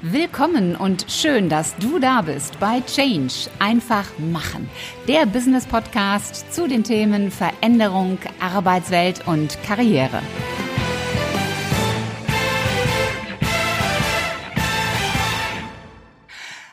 Willkommen 0.00 0.76
und 0.76 1.06
schön, 1.08 1.48
dass 1.48 1.74
du 1.78 1.98
da 1.98 2.22
bist 2.22 2.60
bei 2.60 2.80
Change. 2.82 3.50
Einfach 3.58 4.06
machen. 4.18 4.70
Der 5.08 5.26
Business 5.26 5.66
Podcast 5.66 6.54
zu 6.54 6.68
den 6.68 6.84
Themen 6.84 7.32
Veränderung, 7.32 8.18
Arbeitswelt 8.38 9.26
und 9.26 9.60
Karriere. 9.64 10.22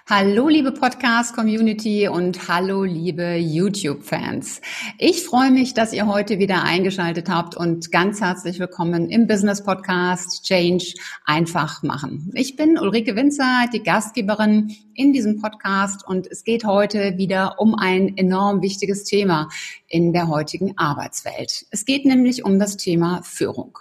Hallo 0.07 0.49
liebe 0.49 0.71
Podcast-Community 0.71 2.07
und 2.07 2.47
hallo 2.47 2.83
liebe 2.83 3.37
YouTube-Fans. 3.37 4.61
Ich 4.99 5.23
freue 5.23 5.49
mich, 5.49 5.73
dass 5.73 5.93
ihr 5.93 6.05
heute 6.05 6.37
wieder 6.37 6.63
eingeschaltet 6.63 7.27
habt 7.27 7.57
und 7.57 7.91
ganz 7.91 8.21
herzlich 8.21 8.59
willkommen 8.59 9.09
im 9.09 9.25
Business-Podcast 9.25 10.45
Change 10.45 10.93
einfach 11.25 11.81
machen. 11.81 12.29
Ich 12.35 12.55
bin 12.55 12.77
Ulrike 12.77 13.15
Winzer, 13.15 13.65
die 13.73 13.81
Gastgeberin 13.81 14.75
in 14.93 15.11
diesem 15.11 15.41
Podcast 15.41 16.07
und 16.07 16.27
es 16.27 16.43
geht 16.43 16.65
heute 16.65 17.17
wieder 17.17 17.59
um 17.59 17.73
ein 17.73 18.15
enorm 18.15 18.61
wichtiges 18.61 19.05
Thema 19.05 19.49
in 19.87 20.13
der 20.13 20.27
heutigen 20.27 20.77
Arbeitswelt. 20.77 21.65
Es 21.71 21.83
geht 21.83 22.05
nämlich 22.05 22.45
um 22.45 22.59
das 22.59 22.77
Thema 22.77 23.23
Führung. 23.23 23.79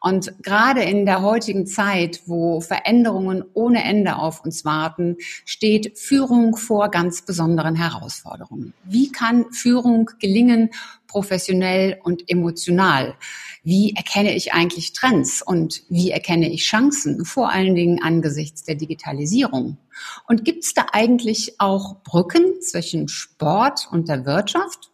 Und 0.00 0.32
gerade 0.42 0.82
in 0.82 1.06
der 1.06 1.22
heutigen 1.22 1.66
Zeit, 1.66 2.22
wo 2.26 2.60
Veränderungen 2.60 3.44
ohne 3.54 3.82
Ende 3.82 4.16
auf 4.16 4.44
uns 4.44 4.64
warten, 4.64 5.16
steht 5.44 5.98
Führung 5.98 6.56
vor 6.56 6.88
ganz 6.90 7.22
besonderen 7.22 7.74
Herausforderungen. 7.74 8.74
Wie 8.84 9.10
kann 9.10 9.52
Führung 9.52 10.10
gelingen, 10.20 10.70
professionell 11.08 11.98
und 12.02 12.30
emotional? 12.30 13.16
Wie 13.64 13.94
erkenne 13.96 14.36
ich 14.36 14.52
eigentlich 14.52 14.92
Trends 14.92 15.42
und 15.42 15.82
wie 15.88 16.10
erkenne 16.10 16.50
ich 16.50 16.62
Chancen, 16.62 17.24
vor 17.24 17.50
allen 17.50 17.74
Dingen 17.74 18.00
angesichts 18.00 18.62
der 18.62 18.76
Digitalisierung? 18.76 19.78
Und 20.28 20.44
gibt 20.44 20.64
es 20.64 20.74
da 20.74 20.86
eigentlich 20.92 21.58
auch 21.58 22.02
Brücken 22.04 22.60
zwischen 22.60 23.08
Sport 23.08 23.88
und 23.90 24.08
der 24.08 24.24
Wirtschaft? 24.24 24.90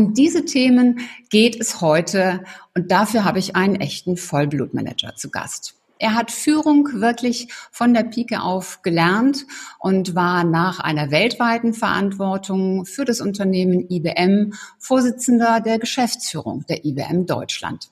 Um 0.00 0.14
diese 0.14 0.46
Themen 0.46 1.00
geht 1.28 1.60
es 1.60 1.82
heute 1.82 2.42
und 2.74 2.90
dafür 2.90 3.22
habe 3.22 3.38
ich 3.38 3.54
einen 3.54 3.76
echten 3.76 4.16
Vollblutmanager 4.16 5.14
zu 5.14 5.28
Gast. 5.28 5.74
Er 5.98 6.14
hat 6.14 6.30
Führung 6.30 6.88
wirklich 7.02 7.48
von 7.70 7.92
der 7.92 8.04
Pike 8.04 8.40
auf 8.40 8.80
gelernt 8.80 9.44
und 9.78 10.14
war 10.14 10.44
nach 10.44 10.80
einer 10.80 11.10
weltweiten 11.10 11.74
Verantwortung 11.74 12.86
für 12.86 13.04
das 13.04 13.20
Unternehmen 13.20 13.90
IBM 13.90 14.54
Vorsitzender 14.78 15.60
der 15.60 15.78
Geschäftsführung 15.78 16.64
der 16.66 16.86
IBM 16.86 17.26
Deutschland. 17.26 17.90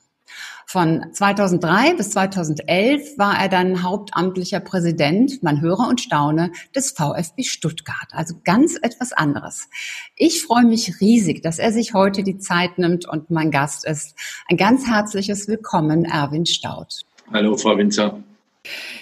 Von 0.71 1.03
2003 1.13 1.95
bis 1.95 2.11
2011 2.11 3.17
war 3.17 3.41
er 3.41 3.49
dann 3.49 3.81
hauptamtlicher 3.81 4.59
Präsident, 4.59 5.41
man 5.41 5.61
höre 5.61 5.79
und 5.79 5.99
staune, 5.99 6.51
des 6.75 6.91
VfB 6.91 7.41
Stuttgart. 7.41 8.09
Also 8.11 8.35
ganz 8.45 8.77
etwas 8.79 9.11
anderes. 9.11 9.67
Ich 10.15 10.43
freue 10.43 10.65
mich 10.65 11.01
riesig, 11.01 11.41
dass 11.41 11.57
er 11.57 11.71
sich 11.71 11.95
heute 11.95 12.21
die 12.21 12.37
Zeit 12.37 12.77
nimmt 12.77 13.07
und 13.07 13.31
mein 13.31 13.49
Gast 13.49 13.83
ist. 13.83 14.15
Ein 14.47 14.57
ganz 14.57 14.85
herzliches 14.85 15.47
Willkommen, 15.47 16.05
Erwin 16.05 16.45
Staud. 16.45 17.01
Hallo, 17.33 17.57
Frau 17.57 17.75
Winzer. 17.75 18.21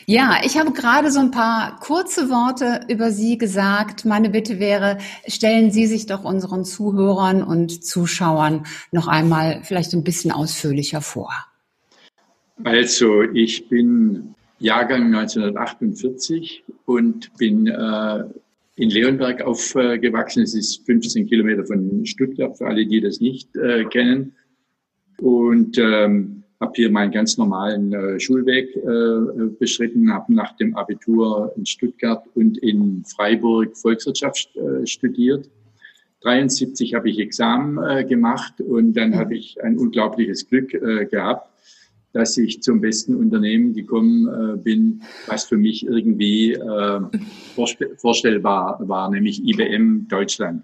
Ja, 0.06 0.38
ich 0.46 0.58
habe 0.58 0.72
gerade 0.72 1.12
so 1.12 1.20
ein 1.20 1.32
paar 1.32 1.82
kurze 1.82 2.30
Worte 2.30 2.86
über 2.88 3.12
Sie 3.12 3.38
gesagt. 3.38 4.06
Meine 4.06 4.30
Bitte 4.30 4.60
wäre, 4.60 5.00
stellen 5.28 5.72
Sie 5.72 5.86
sich 5.86 6.06
doch 6.06 6.24
unseren 6.24 6.64
Zuhörern 6.64 7.44
und 7.44 7.84
Zuschauern 7.84 8.66
noch 8.92 9.10
einmal 9.10 9.64
vielleicht 9.64 9.92
ein 9.92 10.06
bisschen 10.06 10.32
ausführlicher 10.32 11.02
vor. 11.02 11.34
Also, 12.64 13.22
ich 13.22 13.70
bin 13.70 14.36
Jahrgang 14.60 15.14
1948 15.14 16.64
und 16.86 17.32
bin 17.38 17.68
äh, 17.68 18.24
in 18.76 18.90
Leonberg 18.90 19.42
aufgewachsen. 19.42 20.44
Es 20.44 20.56
ist 20.56 20.86
15 20.86 21.28
Kilometer 21.28 21.66
von 21.66 22.06
Stuttgart, 22.06 22.58
für 22.58 22.68
alle, 22.68 22.86
die 22.86 23.02
das 23.02 23.20
nicht 23.20 23.56
äh, 23.56 23.86
kennen. 23.86 24.36
Und 25.20 25.78
ähm, 25.78 26.44
habe 26.60 26.74
hier 26.76 26.92
meinen 26.92 27.12
ganz 27.12 27.38
normalen 27.38 27.94
äh, 27.94 28.20
Schulweg 28.20 28.76
äh, 28.76 29.48
beschritten, 29.60 30.12
habe 30.12 30.34
nach 30.34 30.56
dem 30.58 30.76
Abitur 30.76 31.54
in 31.56 31.66
Stuttgart 31.66 32.24
und 32.34 32.58
in 32.58 33.04
Freiburg 33.06 33.78
Volkswirtschaft 33.78 34.56
äh, 34.56 34.86
studiert. 34.86 35.50
73 36.22 36.96
habe 36.96 37.10
ich 37.10 37.20
Examen 37.20 37.78
äh, 37.84 38.04
gemacht 38.04 38.60
und 38.60 38.94
dann 38.94 39.16
habe 39.16 39.36
ich 39.36 39.62
ein 39.64 39.78
unglaubliches 39.78 40.48
Glück 40.48 40.74
äh, 40.74 41.06
gehabt, 41.06 41.52
dass 42.18 42.36
ich 42.36 42.64
zum 42.64 42.82
besten 42.82 43.16
Unternehmen 43.16 43.74
gekommen 43.74 44.28
äh, 44.28 44.58
bin, 44.58 45.04
was 45.28 45.46
für 45.46 45.56
mich 45.56 45.86
irgendwie 45.86 46.54
äh, 46.54 47.00
vorstellbar 47.98 48.80
war, 48.88 49.12
nämlich 49.12 49.46
IBM 49.46 50.08
Deutschland. 50.08 50.64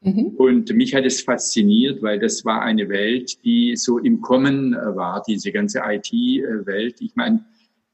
Mhm. 0.00 0.34
Und 0.36 0.74
mich 0.74 0.96
hat 0.96 1.04
es 1.04 1.20
fasziniert, 1.20 2.02
weil 2.02 2.18
das 2.18 2.44
war 2.44 2.62
eine 2.62 2.88
Welt, 2.88 3.44
die 3.44 3.76
so 3.76 3.98
im 3.98 4.20
Kommen 4.20 4.74
äh, 4.74 4.96
war, 4.96 5.22
diese 5.26 5.52
ganze 5.52 5.82
IT-Welt. 5.86 6.96
Ich 7.00 7.14
meine, 7.14 7.44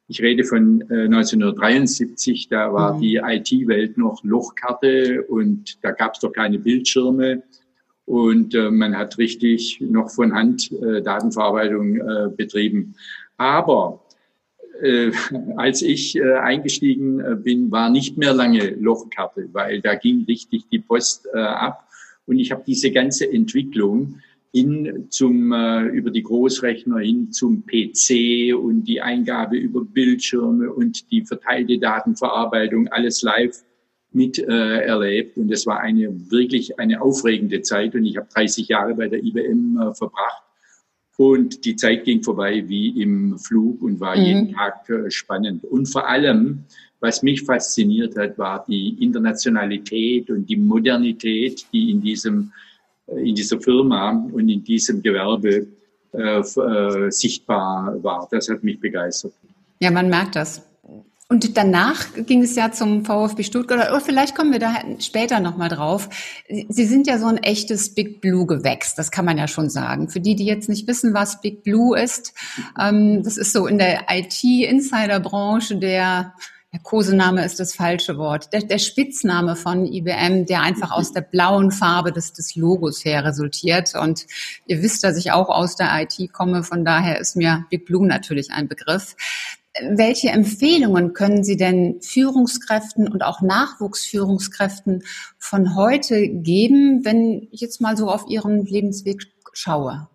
ich 0.08 0.22
rede 0.22 0.44
von 0.44 0.82
1973, 0.88 2.48
da 2.48 2.72
war 2.72 2.94
mhm. 2.94 3.00
die 3.02 3.16
IT-Welt 3.16 3.98
noch 3.98 4.24
Lochkarte 4.24 5.24
und 5.24 5.82
da 5.84 5.90
gab 5.90 6.14
es 6.14 6.20
doch 6.20 6.32
keine 6.32 6.58
Bildschirme 6.58 7.42
und 8.06 8.54
äh, 8.54 8.70
man 8.70 8.96
hat 8.96 9.18
richtig 9.18 9.80
noch 9.80 10.10
von 10.10 10.34
Hand 10.34 10.70
äh, 10.72 11.02
Datenverarbeitung 11.02 11.96
äh, 11.96 12.28
betrieben. 12.36 12.94
Aber 13.36 14.00
äh, 14.82 15.10
als 15.56 15.82
ich 15.82 16.16
äh, 16.16 16.34
eingestiegen 16.34 17.20
äh, 17.20 17.36
bin, 17.36 17.70
war 17.70 17.90
nicht 17.90 18.18
mehr 18.18 18.34
lange 18.34 18.70
Lochkarte, 18.70 19.48
weil 19.52 19.80
da 19.80 19.94
ging 19.94 20.24
richtig 20.24 20.68
die 20.70 20.80
Post 20.80 21.26
äh, 21.32 21.38
ab. 21.38 21.88
Und 22.26 22.38
ich 22.38 22.52
habe 22.52 22.62
diese 22.66 22.90
ganze 22.90 23.30
Entwicklung 23.30 24.20
hin 24.52 25.06
zum 25.10 25.52
äh, 25.52 25.82
über 25.86 26.10
die 26.10 26.22
Großrechner 26.22 26.98
hin 26.98 27.32
zum 27.32 27.64
PC 27.66 28.54
und 28.54 28.84
die 28.84 29.00
Eingabe 29.00 29.56
über 29.56 29.84
Bildschirme 29.84 30.72
und 30.72 31.10
die 31.10 31.22
verteilte 31.22 31.78
Datenverarbeitung 31.78 32.88
alles 32.88 33.22
live 33.22 33.64
mit 34.14 34.38
äh, 34.38 34.80
erlebt 34.80 35.36
und 35.36 35.50
es 35.50 35.66
war 35.66 35.80
eine 35.80 36.08
wirklich 36.30 36.78
eine 36.78 37.02
aufregende 37.02 37.62
Zeit 37.62 37.94
und 37.94 38.04
ich 38.04 38.16
habe 38.16 38.28
30 38.32 38.68
Jahre 38.68 38.94
bei 38.94 39.08
der 39.08 39.22
IBM 39.22 39.78
äh, 39.78 39.94
verbracht 39.94 40.42
und 41.16 41.64
die 41.64 41.76
Zeit 41.76 42.04
ging 42.04 42.22
vorbei 42.22 42.64
wie 42.66 43.00
im 43.00 43.38
Flug 43.38 43.82
und 43.82 44.00
war 44.00 44.16
mhm. 44.16 44.22
jeden 44.22 44.52
Tag 44.54 44.88
äh, 44.88 45.10
spannend 45.10 45.64
und 45.64 45.86
vor 45.86 46.08
allem 46.08 46.64
was 47.00 47.22
mich 47.22 47.42
fasziniert 47.42 48.16
hat, 48.16 48.38
war 48.38 48.64
die 48.66 48.96
Internationalität 49.04 50.30
und 50.30 50.46
die 50.48 50.56
Modernität, 50.56 51.66
die 51.70 51.90
in 51.90 52.00
diesem 52.00 52.50
äh, 53.06 53.28
in 53.28 53.34
dieser 53.34 53.60
Firma 53.60 54.10
und 54.32 54.48
in 54.48 54.64
diesem 54.64 55.02
Gewerbe 55.02 55.66
äh, 56.12 56.38
äh, 56.38 57.10
sichtbar 57.10 58.02
war. 58.02 58.28
Das 58.30 58.48
hat 58.48 58.62
mich 58.62 58.80
begeistert. 58.80 59.32
Ja, 59.80 59.90
man 59.90 60.08
merkt 60.08 60.36
das. 60.36 60.62
Und 61.28 61.56
danach 61.56 62.04
ging 62.26 62.42
es 62.42 62.54
ja 62.54 62.70
zum 62.70 63.04
VfB 63.04 63.44
Stuttgart. 63.44 63.90
Oder 63.90 64.00
vielleicht 64.00 64.34
kommen 64.34 64.52
wir 64.52 64.58
da 64.58 64.74
später 65.00 65.40
nochmal 65.40 65.70
drauf. 65.70 66.08
Sie 66.68 66.84
sind 66.84 67.06
ja 67.06 67.18
so 67.18 67.26
ein 67.26 67.38
echtes 67.38 67.94
Big 67.94 68.20
Blue 68.20 68.46
Gewächs. 68.46 68.94
Das 68.94 69.10
kann 69.10 69.24
man 69.24 69.38
ja 69.38 69.48
schon 69.48 69.70
sagen. 69.70 70.10
Für 70.10 70.20
die, 70.20 70.36
die 70.36 70.44
jetzt 70.44 70.68
nicht 70.68 70.86
wissen, 70.86 71.14
was 71.14 71.40
Big 71.40 71.62
Blue 71.62 71.98
ist, 71.98 72.34
ähm, 72.78 73.22
das 73.22 73.38
ist 73.38 73.52
so 73.52 73.66
in 73.66 73.78
der 73.78 74.06
IT-Insider-Branche 74.10 75.76
der 75.76 76.34
der 76.74 76.82
Kosename 76.82 77.44
ist 77.44 77.60
das 77.60 77.72
falsche 77.72 78.18
Wort, 78.18 78.52
der, 78.52 78.62
der, 78.62 78.78
Spitzname 78.78 79.54
von 79.54 79.86
IBM, 79.86 80.44
der 80.44 80.62
einfach 80.62 80.90
aus 80.90 81.12
der 81.12 81.20
blauen 81.20 81.70
Farbe 81.70 82.10
des, 82.10 82.32
des 82.32 82.56
Logos 82.56 83.04
her 83.04 83.24
resultiert. 83.24 83.94
Und 83.94 84.26
ihr 84.66 84.82
wisst, 84.82 85.04
dass 85.04 85.16
ich 85.16 85.30
auch 85.30 85.50
aus 85.50 85.76
der 85.76 85.90
IT 86.00 86.32
komme, 86.32 86.64
von 86.64 86.84
daher 86.84 87.20
ist 87.20 87.36
mir 87.36 87.64
Big 87.70 87.86
Blue 87.86 88.04
natürlich 88.04 88.50
ein 88.50 88.66
Begriff. 88.66 89.14
Welche 89.82 90.28
Empfehlungen 90.28 91.14
können 91.14 91.42
Sie 91.42 91.56
denn 91.56 92.00
Führungskräften 92.00 93.08
und 93.08 93.22
auch 93.24 93.42
Nachwuchsführungskräften 93.42 95.02
von 95.38 95.74
heute 95.74 96.28
geben, 96.28 97.04
wenn 97.04 97.48
ich 97.50 97.60
jetzt 97.60 97.80
mal 97.80 97.96
so 97.96 98.08
auf 98.08 98.26
Ihren 98.28 98.64
Lebensweg 98.64 99.26
schaue? 99.52 100.08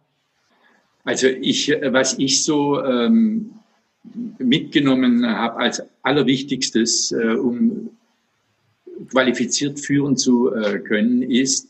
Also 1.03 1.27
ich, 1.27 1.69
was 1.69 2.17
ich 2.19 2.43
so 2.43 2.83
ähm, 2.83 3.51
mitgenommen 4.37 5.25
habe 5.25 5.57
als 5.57 5.83
allerwichtigstes, 6.03 7.11
äh, 7.11 7.33
um 7.33 7.89
qualifiziert 9.09 9.79
führen 9.79 10.17
zu 10.17 10.53
äh, 10.53 10.79
können, 10.79 11.21
ist, 11.21 11.69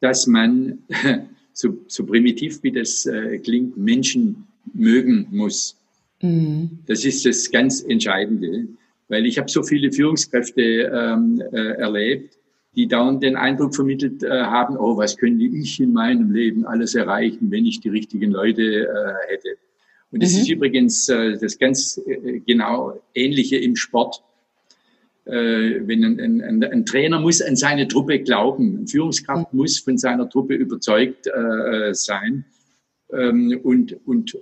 dass 0.00 0.26
man, 0.26 0.78
so, 1.52 1.76
so 1.86 2.04
primitiv 2.06 2.62
wie 2.62 2.72
das 2.72 3.06
äh, 3.06 3.38
klingt, 3.38 3.76
Menschen 3.76 4.46
mögen 4.72 5.26
muss. 5.30 5.76
Mhm. 6.22 6.80
Das 6.86 7.04
ist 7.04 7.24
das 7.24 7.50
ganz 7.50 7.82
Entscheidende, 7.82 8.68
weil 9.08 9.26
ich 9.26 9.38
habe 9.38 9.50
so 9.50 9.62
viele 9.62 9.92
Führungskräfte 9.92 10.62
ähm, 10.62 11.42
äh, 11.52 11.72
erlebt, 11.72 12.38
die 12.76 12.86
dauernd 12.86 13.22
den 13.22 13.36
Eindruck 13.36 13.74
vermittelt 13.74 14.22
äh, 14.22 14.28
haben, 14.28 14.76
oh, 14.76 14.96
was 14.96 15.16
könnte 15.16 15.44
ich 15.44 15.80
in 15.80 15.92
meinem 15.92 16.30
Leben 16.30 16.64
alles 16.64 16.94
erreichen, 16.94 17.50
wenn 17.50 17.66
ich 17.66 17.80
die 17.80 17.88
richtigen 17.88 18.30
Leute 18.30 18.62
äh, 18.62 19.32
hätte. 19.32 19.56
Und 20.12 20.22
das 20.22 20.34
mhm. 20.34 20.40
ist 20.40 20.50
übrigens 20.50 21.08
äh, 21.08 21.36
das 21.38 21.58
ganz 21.58 22.00
äh, 22.06 22.40
genau 22.40 23.00
Ähnliche 23.14 23.56
im 23.56 23.76
Sport. 23.76 24.22
äh, 25.24 25.32
wenn 25.32 26.04
ein, 26.04 26.20
ein, 26.42 26.64
ein, 26.64 26.86
Trainer 26.86 27.20
muss 27.20 27.42
an 27.42 27.56
seine 27.56 27.88
Truppe 27.88 28.20
glauben, 28.20 28.78
eine 28.78 28.86
Führungskraft 28.86 29.52
muss 29.52 29.78
von 29.78 29.98
seiner 29.98 30.28
Truppe 30.28 30.54
überzeugt 30.54 31.26
äh, 31.26 31.92
sein 31.92 32.44
ähm, 33.12 33.60
und, 33.62 33.96
und 34.06 34.36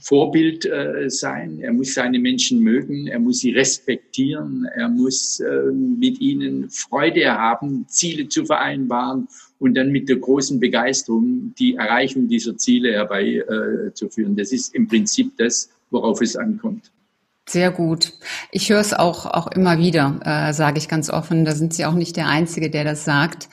Vorbild 0.00 0.64
äh, 0.64 1.10
sein. 1.10 1.60
Er 1.60 1.72
muss 1.72 1.94
seine 1.94 2.18
Menschen 2.18 2.60
mögen, 2.60 3.08
er 3.08 3.18
muss 3.18 3.40
sie 3.40 3.50
respektieren, 3.50 4.66
er 4.74 4.88
muss 4.88 5.40
äh, 5.40 5.72
mit 5.72 6.20
ihnen 6.20 6.70
Freude 6.70 7.32
haben, 7.32 7.86
Ziele 7.88 8.28
zu 8.28 8.44
vereinbaren 8.44 9.28
und 9.58 9.74
dann 9.74 9.90
mit 9.90 10.08
der 10.08 10.16
großen 10.16 10.60
Begeisterung 10.60 11.52
die 11.58 11.74
Erreichung 11.74 12.28
dieser 12.28 12.56
Ziele 12.56 12.92
herbeizuführen. 12.92 14.32
Äh, 14.34 14.36
das 14.36 14.52
ist 14.52 14.74
im 14.74 14.86
Prinzip 14.86 15.32
das, 15.36 15.68
worauf 15.90 16.20
es 16.20 16.36
ankommt. 16.36 16.90
Sehr 17.48 17.70
gut. 17.70 18.12
Ich 18.52 18.68
höre 18.70 18.80
es 18.80 18.92
auch, 18.92 19.24
auch 19.24 19.46
immer 19.48 19.78
wieder, 19.78 20.20
äh, 20.22 20.52
sage 20.52 20.78
ich 20.78 20.86
ganz 20.86 21.08
offen. 21.08 21.46
Da 21.46 21.54
sind 21.54 21.72
Sie 21.72 21.86
auch 21.86 21.94
nicht 21.94 22.16
der 22.16 22.28
Einzige, 22.28 22.68
der 22.68 22.84
das 22.84 23.06
sagt. 23.06 23.48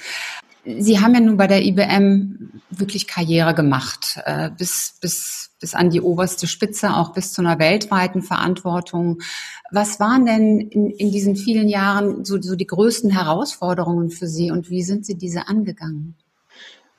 Sie 0.65 0.99
haben 0.99 1.13
ja 1.13 1.19
nun 1.19 1.37
bei 1.37 1.47
der 1.47 1.63
IBM 1.63 2.61
wirklich 2.71 3.07
Karriere 3.07 3.53
gemacht, 3.53 4.19
äh, 4.25 4.49
bis, 4.49 4.97
bis, 4.99 5.51
bis 5.59 5.75
an 5.75 5.91
die 5.91 6.01
oberste 6.01 6.47
Spitze, 6.47 6.95
auch 6.95 7.13
bis 7.13 7.33
zu 7.33 7.41
einer 7.41 7.59
weltweiten 7.59 8.23
Verantwortung. 8.23 9.21
Was 9.71 9.99
waren 9.99 10.25
denn 10.25 10.59
in, 10.59 10.89
in 10.89 11.11
diesen 11.11 11.35
vielen 11.35 11.67
Jahren 11.67 12.25
so, 12.25 12.41
so 12.41 12.55
die 12.55 12.67
größten 12.67 13.11
Herausforderungen 13.11 14.09
für 14.09 14.27
Sie 14.27 14.49
und 14.49 14.69
wie 14.69 14.81
sind 14.81 15.05
Sie 15.05 15.15
diese 15.15 15.47
angegangen? 15.47 16.15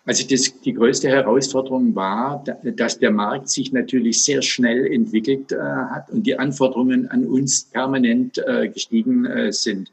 Also 0.06 0.24
das, 0.28 0.60
die 0.60 0.72
größte 0.72 1.08
Herausforderung 1.08 1.96
war, 1.96 2.44
dass 2.62 3.00
der 3.00 3.10
Markt 3.10 3.48
sich 3.48 3.72
natürlich 3.72 4.22
sehr 4.22 4.40
schnell 4.40 4.86
entwickelt 4.86 5.50
äh, 5.50 5.58
hat 5.58 6.10
und 6.10 6.24
die 6.24 6.38
Anforderungen 6.38 7.10
an 7.10 7.26
uns 7.26 7.64
permanent 7.64 8.38
äh, 8.38 8.69
gestiegen 8.69 9.26
äh, 9.26 9.52
sind. 9.52 9.90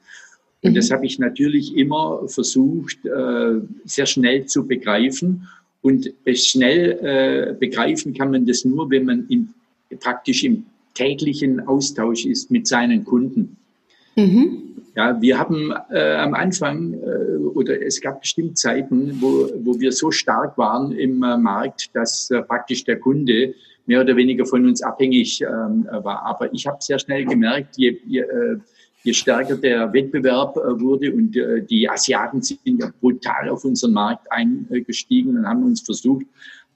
Und 0.63 0.71
mhm. 0.71 0.75
das 0.75 0.92
habe 0.92 1.06
ich 1.06 1.19
natürlich 1.19 1.75
immer 1.75 2.27
versucht, 2.27 3.06
äh, 3.06 3.60
sehr 3.86 4.06
schnell 4.06 4.45
zu 4.45 4.65
begreifen. 4.65 5.48
Und 5.81 6.13
schnell 6.36 7.00
äh, 7.01 7.54
begreifen 7.60 8.13
kann 8.13 8.31
man 8.31 8.45
das 8.45 8.63
nur, 8.63 8.89
wenn 8.89 9.06
man 9.06 9.27
in, 9.27 9.50
praktisch 10.00 10.44
im 10.45 10.65
täglichen 10.94 11.68
Austausch 11.68 12.25
ist 12.25 12.50
mit 12.50 12.68
seinen 12.68 13.04
Kunden. 13.04 13.57
Mhm. 14.15 14.74
Ja, 14.95 15.19
wir 15.19 15.39
haben 15.39 15.74
äh, 15.89 16.15
am 16.15 16.36
Anfang 16.36 16.94
äh, 16.94 17.38
oder 17.56 17.81
es 17.81 18.00
gab 18.00 18.21
bestimmt 18.21 18.57
Zeiten, 18.57 19.18
wo, 19.19 19.50
wo 19.63 19.80
wir 19.80 19.92
so 19.92 20.12
stark 20.12 20.57
waren 20.57 20.92
im 20.92 21.24
äh, 21.24 21.36
Markt, 21.38 21.89
dass 21.94 22.30
äh, 22.30 22.44
praktisch 22.44 22.83
der 22.83 23.00
Kunde 23.00 23.56
mehr 23.88 24.01
oder 24.01 24.15
weniger 24.15 24.45
von 24.45 24.65
uns 24.65 24.83
abhängig 24.83 25.42
ähm, 25.42 25.88
war. 25.92 26.24
Aber 26.25 26.54
ich 26.54 26.68
habe 26.68 26.77
sehr 26.80 27.00
schnell 27.00 27.25
gemerkt, 27.25 27.75
je, 27.75 27.98
je, 28.06 28.19
äh, 28.21 28.57
je 29.03 29.13
stärker 29.13 29.57
der 29.57 29.91
Wettbewerb 29.94 30.57
äh, 30.57 30.79
wurde 30.79 31.13
und 31.13 31.35
äh, 31.35 31.61
die 31.61 31.89
Asiaten 31.89 32.41
sind 32.41 32.59
ja 32.65 32.91
brutal 33.01 33.50
auf 33.50 33.65
unseren 33.65 33.94
Markt 33.94 34.31
eingestiegen 34.31 35.38
und 35.38 35.47
haben 35.47 35.63
uns 35.63 35.81
versucht, 35.81 36.25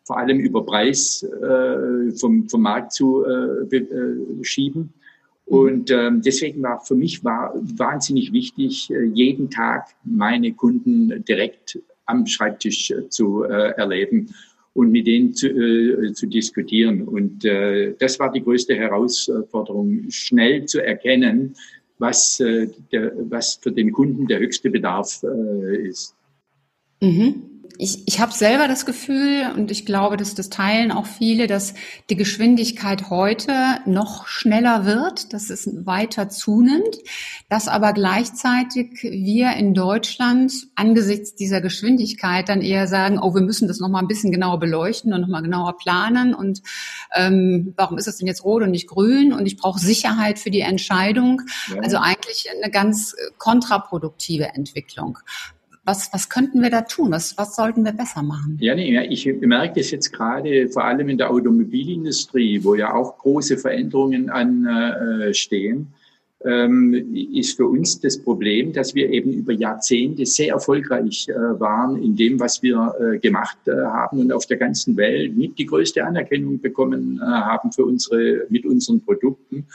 vor 0.03 0.17
allem 0.17 0.39
über 0.39 0.65
Preis 0.65 1.23
äh, 1.23 2.11
vom, 2.11 2.47
vom 2.47 2.61
Markt 2.61 2.93
zu 2.93 3.25
schieben. 4.41 4.93
Und 5.45 5.91
ähm, 5.91 6.21
deswegen 6.21 6.61
war 6.61 6.79
für 6.79 6.95
mich 6.95 7.23
war 7.23 7.53
wahnsinnig 7.55 8.31
wichtig, 8.33 8.89
jeden 9.13 9.49
Tag 9.49 9.87
meine 10.03 10.53
Kunden 10.53 11.23
direkt 11.25 11.79
am 12.05 12.25
Schreibtisch 12.25 12.93
zu 13.09 13.43
erleben 13.43 14.29
und 14.77 14.91
mit 14.91 15.07
denen 15.07 15.33
zu, 15.33 15.47
äh, 15.47 16.13
zu 16.13 16.27
diskutieren. 16.27 17.01
Und 17.01 17.43
äh, 17.43 17.95
das 17.97 18.19
war 18.19 18.31
die 18.31 18.43
größte 18.43 18.75
Herausforderung, 18.75 20.05
schnell 20.09 20.65
zu 20.65 20.83
erkennen, 20.85 21.55
was, 21.99 22.39
äh, 22.39 22.67
der, 22.91 23.11
was 23.29 23.55
für 23.55 23.71
den 23.71 23.91
Kunden 23.91 24.27
der 24.27 24.39
höchste 24.39 24.69
Bedarf 24.69 25.23
äh, 25.23 25.87
ist. 25.87 26.15
Mhm 27.01 27.56
ich, 27.79 28.07
ich 28.07 28.19
habe 28.19 28.33
selber 28.33 28.67
das 28.67 28.85
Gefühl 28.85 29.51
und 29.55 29.71
ich 29.71 29.85
glaube, 29.85 30.17
dass 30.17 30.35
das 30.35 30.49
teilen 30.49 30.91
auch 30.91 31.05
viele, 31.05 31.47
dass 31.47 31.73
die 32.09 32.15
Geschwindigkeit 32.15 33.09
heute 33.09 33.53
noch 33.85 34.27
schneller 34.27 34.85
wird, 34.85 35.33
dass 35.33 35.49
es 35.49 35.69
weiter 35.85 36.29
zunimmt, 36.29 36.97
dass 37.49 37.67
aber 37.67 37.93
gleichzeitig 37.93 39.03
wir 39.03 39.53
in 39.53 39.73
Deutschland 39.73 40.51
angesichts 40.75 41.35
dieser 41.35 41.61
Geschwindigkeit 41.61 42.49
dann 42.49 42.61
eher 42.61 42.87
sagen, 42.87 43.19
oh, 43.19 43.33
wir 43.33 43.41
müssen 43.41 43.67
das 43.67 43.79
nochmal 43.79 44.01
ein 44.01 44.07
bisschen 44.07 44.31
genauer 44.31 44.59
beleuchten 44.59 45.13
und 45.13 45.21
nochmal 45.21 45.43
genauer 45.43 45.77
planen 45.77 46.33
und 46.33 46.61
ähm, 47.15 47.73
warum 47.77 47.97
ist 47.97 48.07
das 48.07 48.17
denn 48.17 48.27
jetzt 48.27 48.43
rot 48.43 48.63
und 48.63 48.71
nicht 48.71 48.87
grün 48.87 49.33
und 49.33 49.45
ich 49.45 49.57
brauche 49.57 49.79
Sicherheit 49.79 50.39
für 50.39 50.51
die 50.51 50.61
Entscheidung. 50.61 51.41
Ja. 51.73 51.81
Also 51.81 51.97
eigentlich 51.97 52.47
eine 52.61 52.71
ganz 52.71 53.15
kontraproduktive 53.37 54.45
Entwicklung. 54.53 55.19
Was, 55.87 56.11
was 56.11 56.27
könnten 56.27 56.61
wir 56.61 56.69
da 56.69 56.81
tun? 56.81 57.11
Was, 57.11 57.37
was 57.37 57.55
sollten 57.55 57.85
wir 57.85 57.93
besser 57.93 58.21
machen? 58.21 58.57
Ja, 58.59 58.75
nee, 58.75 58.99
ich 59.07 59.25
merke 59.39 59.79
das 59.79 59.89
jetzt 59.91 60.11
gerade 60.11 60.67
vor 60.67 60.83
allem 60.83 61.07
in 61.07 61.17
der 61.17 61.31
Automobilindustrie, 61.31 62.61
wo 62.61 62.75
ja 62.75 62.93
auch 62.93 63.17
große 63.17 63.57
Veränderungen 63.57 64.29
anstehen. 64.29 65.87
Ähm, 66.43 66.93
ist 67.33 67.55
für 67.55 67.67
uns 67.67 68.01
das 68.01 68.21
Problem, 68.21 68.73
dass 68.73 68.95
wir 68.95 69.09
eben 69.09 69.31
über 69.31 69.53
Jahrzehnte 69.53 70.25
sehr 70.25 70.55
erfolgreich 70.55 71.29
äh, 71.29 71.33
waren 71.33 72.03
in 72.03 72.17
dem, 72.17 72.37
was 72.37 72.61
wir 72.61 72.93
äh, 72.99 73.17
gemacht 73.19 73.57
äh, 73.65 73.71
haben 73.71 74.19
und 74.19 74.33
auf 74.33 74.45
der 74.45 74.57
ganzen 74.57 74.97
Welt 74.97 75.37
mit 75.37 75.57
die 75.57 75.65
größte 75.65 76.05
Anerkennung 76.05 76.59
bekommen 76.59 77.21
äh, 77.23 77.25
haben 77.25 77.71
für 77.71 77.85
unsere, 77.85 78.45
mit 78.49 78.65
unseren 78.65 78.99
Produkten. 78.99 79.65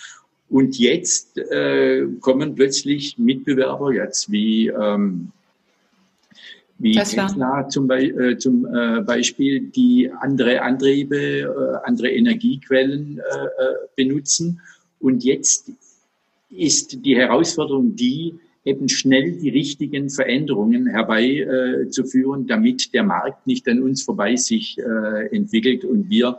Und 0.51 0.79
jetzt 0.79 1.39
äh, 1.39 2.07
kommen 2.21 2.55
plötzlich 2.55 3.17
Mitbewerber 3.17 3.95
jetzt 3.95 4.31
wie 4.31 4.69
ähm, 4.69 5.33
wie 6.83 6.93
Tesla, 6.93 7.29
Tesla 7.29 7.69
zum, 7.69 7.87
Be 7.87 8.09
äh, 8.09 8.39
zum 8.39 8.67
äh, 8.67 9.01
Beispiel, 9.03 9.61
die 9.61 10.11
andere 10.21 10.63
Antriebe, 10.63 11.17
äh, 11.17 11.87
andere 11.87 12.11
Energiequellen 12.11 13.19
äh, 13.19 13.23
äh, 13.23 13.49
benutzen. 13.95 14.61
Und 14.99 15.23
jetzt 15.23 15.71
ist 16.51 17.05
die 17.05 17.17
Herausforderung 17.17 17.95
die, 17.95 18.35
eben 18.65 18.89
schnell 18.89 19.33
die 19.33 19.49
richtigen 19.49 20.11
Veränderungen 20.11 20.87
herbeizuführen, 20.87 22.47
damit 22.47 22.93
der 22.95 23.03
Markt 23.05 23.47
nicht 23.47 23.69
an 23.69 23.81
uns 23.81 24.03
vorbei 24.03 24.37
sich 24.37 24.79
äh, 24.79 25.35
entwickelt 25.35 25.85
und 25.85 26.11
wir 26.11 26.39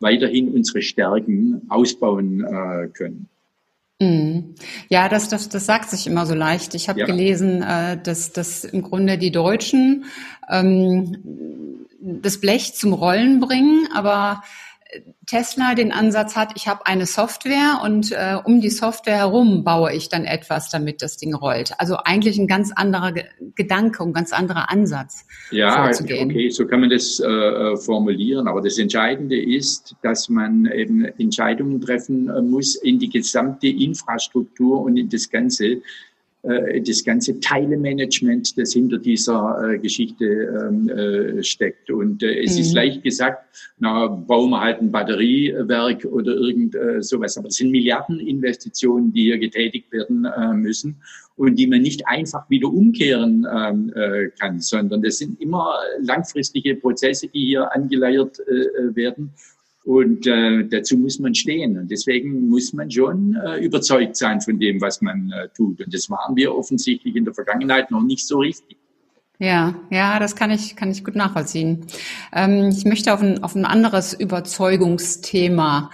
weiterhin 0.00 0.48
unsere 0.50 0.82
Stärken 0.82 1.62
ausbauen 1.68 2.44
können. 2.92 3.28
Mhm. 4.00 4.54
Ja, 4.88 5.08
das, 5.08 5.28
das, 5.28 5.48
das 5.48 5.66
sagt 5.66 5.90
sich 5.90 6.06
immer 6.06 6.26
so 6.26 6.34
leicht. 6.34 6.74
Ich 6.74 6.88
habe 6.88 7.00
ja. 7.00 7.06
gelesen, 7.06 7.62
äh, 7.62 8.00
dass, 8.02 8.32
dass 8.32 8.64
im 8.64 8.82
Grunde 8.82 9.18
die 9.18 9.30
Deutschen 9.30 10.04
ähm, 10.50 11.86
das 12.00 12.40
Blech 12.40 12.74
zum 12.74 12.92
Rollen 12.92 13.40
bringen, 13.40 13.88
aber 13.94 14.42
Tesla 15.26 15.74
den 15.74 15.90
Ansatz 15.90 16.36
hat, 16.36 16.52
ich 16.56 16.68
habe 16.68 16.86
eine 16.86 17.06
Software 17.06 17.80
und 17.82 18.12
äh, 18.12 18.36
um 18.44 18.60
die 18.60 18.70
Software 18.70 19.16
herum 19.16 19.64
baue 19.64 19.92
ich 19.92 20.08
dann 20.08 20.24
etwas, 20.24 20.70
damit 20.70 21.02
das 21.02 21.16
Ding 21.16 21.34
rollt. 21.34 21.72
Also 21.78 21.96
eigentlich 21.96 22.38
ein 22.38 22.46
ganz 22.46 22.72
anderer 22.72 23.12
Ge 23.12 23.24
Gedanke, 23.56 24.02
ein 24.02 24.12
ganz 24.12 24.32
anderer 24.32 24.70
Ansatz. 24.70 25.26
Ja, 25.50 25.88
okay, 25.88 26.50
so 26.50 26.66
kann 26.66 26.80
man 26.80 26.90
das 26.90 27.20
äh, 27.20 27.26
äh, 27.26 27.76
formulieren. 27.76 28.48
Aber 28.48 28.60
das 28.60 28.78
Entscheidende 28.78 29.40
ist, 29.40 29.96
dass 30.02 30.28
man 30.28 30.66
eben 30.66 31.04
Entscheidungen 31.04 31.80
treffen 31.80 32.28
äh, 32.28 32.42
muss 32.42 32.74
in 32.74 32.98
die 32.98 33.08
gesamte 33.08 33.68
Infrastruktur 33.68 34.80
und 34.80 34.96
in 34.96 35.08
das 35.08 35.30
Ganze 35.30 35.82
das 36.44 37.04
ganze 37.04 37.40
Teilemanagement, 37.40 38.58
das 38.58 38.74
hinter 38.74 38.98
dieser 38.98 39.72
äh, 39.72 39.78
Geschichte 39.78 40.24
ähm, 40.24 40.88
äh, 40.90 41.42
steckt. 41.42 41.90
Und 41.90 42.22
äh, 42.22 42.42
es 42.42 42.54
mhm. 42.54 42.60
ist 42.60 42.74
leicht 42.74 43.02
gesagt, 43.02 43.44
na, 43.78 44.06
bauen 44.06 44.50
wir 44.50 44.60
halt 44.60 44.80
ein 44.80 44.92
Batteriewerk 44.92 46.04
oder 46.04 46.34
irgend 46.34 46.74
äh, 46.74 47.02
sowas. 47.02 47.38
Aber 47.38 47.48
es 47.48 47.56
sind 47.56 47.70
Milliardeninvestitionen, 47.70 49.12
die 49.12 49.22
hier 49.22 49.38
getätigt 49.38 49.90
werden 49.90 50.26
äh, 50.26 50.52
müssen 50.52 50.96
und 51.36 51.56
die 51.56 51.66
man 51.66 51.82
nicht 51.82 52.06
einfach 52.06 52.48
wieder 52.50 52.68
umkehren 52.68 53.46
ähm, 53.50 53.92
äh, 53.94 54.28
kann, 54.38 54.60
sondern 54.60 55.02
das 55.02 55.18
sind 55.18 55.40
immer 55.40 55.74
langfristige 56.00 56.76
Prozesse, 56.76 57.28
die 57.28 57.46
hier 57.46 57.74
angeleiert 57.74 58.38
äh, 58.40 58.94
werden. 58.94 59.32
Und 59.84 60.26
äh, 60.26 60.64
dazu 60.66 60.96
muss 60.96 61.18
man 61.18 61.34
stehen. 61.34 61.78
Und 61.78 61.90
deswegen 61.90 62.48
muss 62.48 62.72
man 62.72 62.90
schon 62.90 63.36
äh, 63.36 63.58
überzeugt 63.58 64.16
sein 64.16 64.40
von 64.40 64.58
dem, 64.58 64.80
was 64.80 65.02
man 65.02 65.30
äh, 65.30 65.48
tut. 65.54 65.80
Und 65.84 65.92
das 65.92 66.08
waren 66.08 66.34
wir 66.36 66.54
offensichtlich 66.54 67.14
in 67.14 67.24
der 67.24 67.34
Vergangenheit 67.34 67.90
noch 67.90 68.02
nicht 68.02 68.26
so 68.26 68.38
richtig. 68.38 68.78
Ja, 69.38 69.74
ja, 69.90 70.18
das 70.20 70.36
kann 70.36 70.50
ich, 70.50 70.76
kann 70.76 70.90
ich 70.90 71.04
gut 71.04 71.16
nachvollziehen. 71.16 71.86
Ähm, 72.32 72.68
ich 72.68 72.84
möchte 72.84 73.12
auf 73.12 73.20
ein, 73.20 73.42
auf 73.42 73.54
ein 73.54 73.64
anderes 73.64 74.14
Überzeugungsthema 74.14 75.90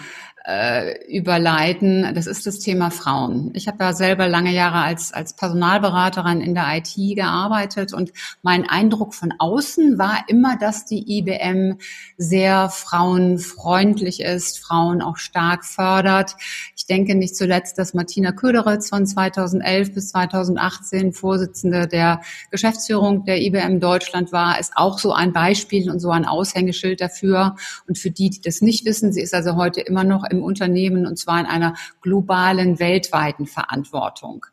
äh, 0.47 1.07
überleiten. 1.07 2.15
Das 2.15 2.27
ist 2.27 2.47
das 2.47 2.59
Thema 2.61 2.91
Frauen. 2.91 3.51
Ich 3.55 3.69
habe 3.69 3.85
ja 3.85 3.93
selber 3.93 4.27
lange 4.27 4.53
Jahre 4.53 4.81
als, 4.83 5.13
als 5.13 5.35
Personalberaterin 5.35 6.41
in 6.41 6.55
der 6.55 6.65
IT 6.77 6.95
gearbeitet 7.17 7.93
und 7.93 8.13
mein 8.43 8.69
Eindruck 8.69 9.15
von 9.15 9.35
außen 9.39 9.99
war 9.99 10.25
immer, 10.29 10.57
dass 10.57 10.87
die 10.87 11.19
IBM 11.19 11.79
sehr 12.17 12.71
frauenfreundlich 12.71 14.21
ist, 14.21 14.59
Frauen 14.59 15.03
auch 15.03 15.19
stark 15.19 15.65
fördert. 15.65 16.37
Ich 16.75 16.87
denke 16.87 17.15
nicht 17.15 17.37
zuletzt, 17.37 17.79
dass 17.79 17.95
Martina 17.95 18.33
Köderitz 18.33 18.89
von 18.89 19.07
2011 19.07 19.95
bis 19.95 20.09
2018 20.09 21.13
Vorsitzende 21.13 21.87
der 21.87 22.21
Geschäftsführung 22.51 23.25
der 23.25 23.43
IBM 23.43 23.81
Deutschland 23.81 24.33
war, 24.33 24.59
ist 24.59 24.73
auch 24.77 24.99
so 24.99 25.13
ein 25.13 25.33
Beispiel 25.33 25.91
und 25.91 26.01
so 26.01 26.11
ein 26.11 26.25
Aushängeschild 26.25 27.01
dafür. 27.01 27.57
Und 27.87 27.99
für 27.99 28.11
die, 28.11 28.31
die 28.31 28.41
das 28.41 28.63
nicht 28.63 28.85
wissen, 28.87 29.13
sie 29.13 29.21
ist 29.21 29.35
also 29.35 29.57
heute 29.57 29.81
immer 29.81 30.05
noch 30.05 30.25
im 30.31 30.40
Unternehmen 30.43 31.07
und 31.07 31.19
zwar 31.19 31.41
in 31.41 31.47
einer 31.47 31.75
globalen, 32.01 32.79
weltweiten 32.79 33.47
Verantwortung. 33.47 34.47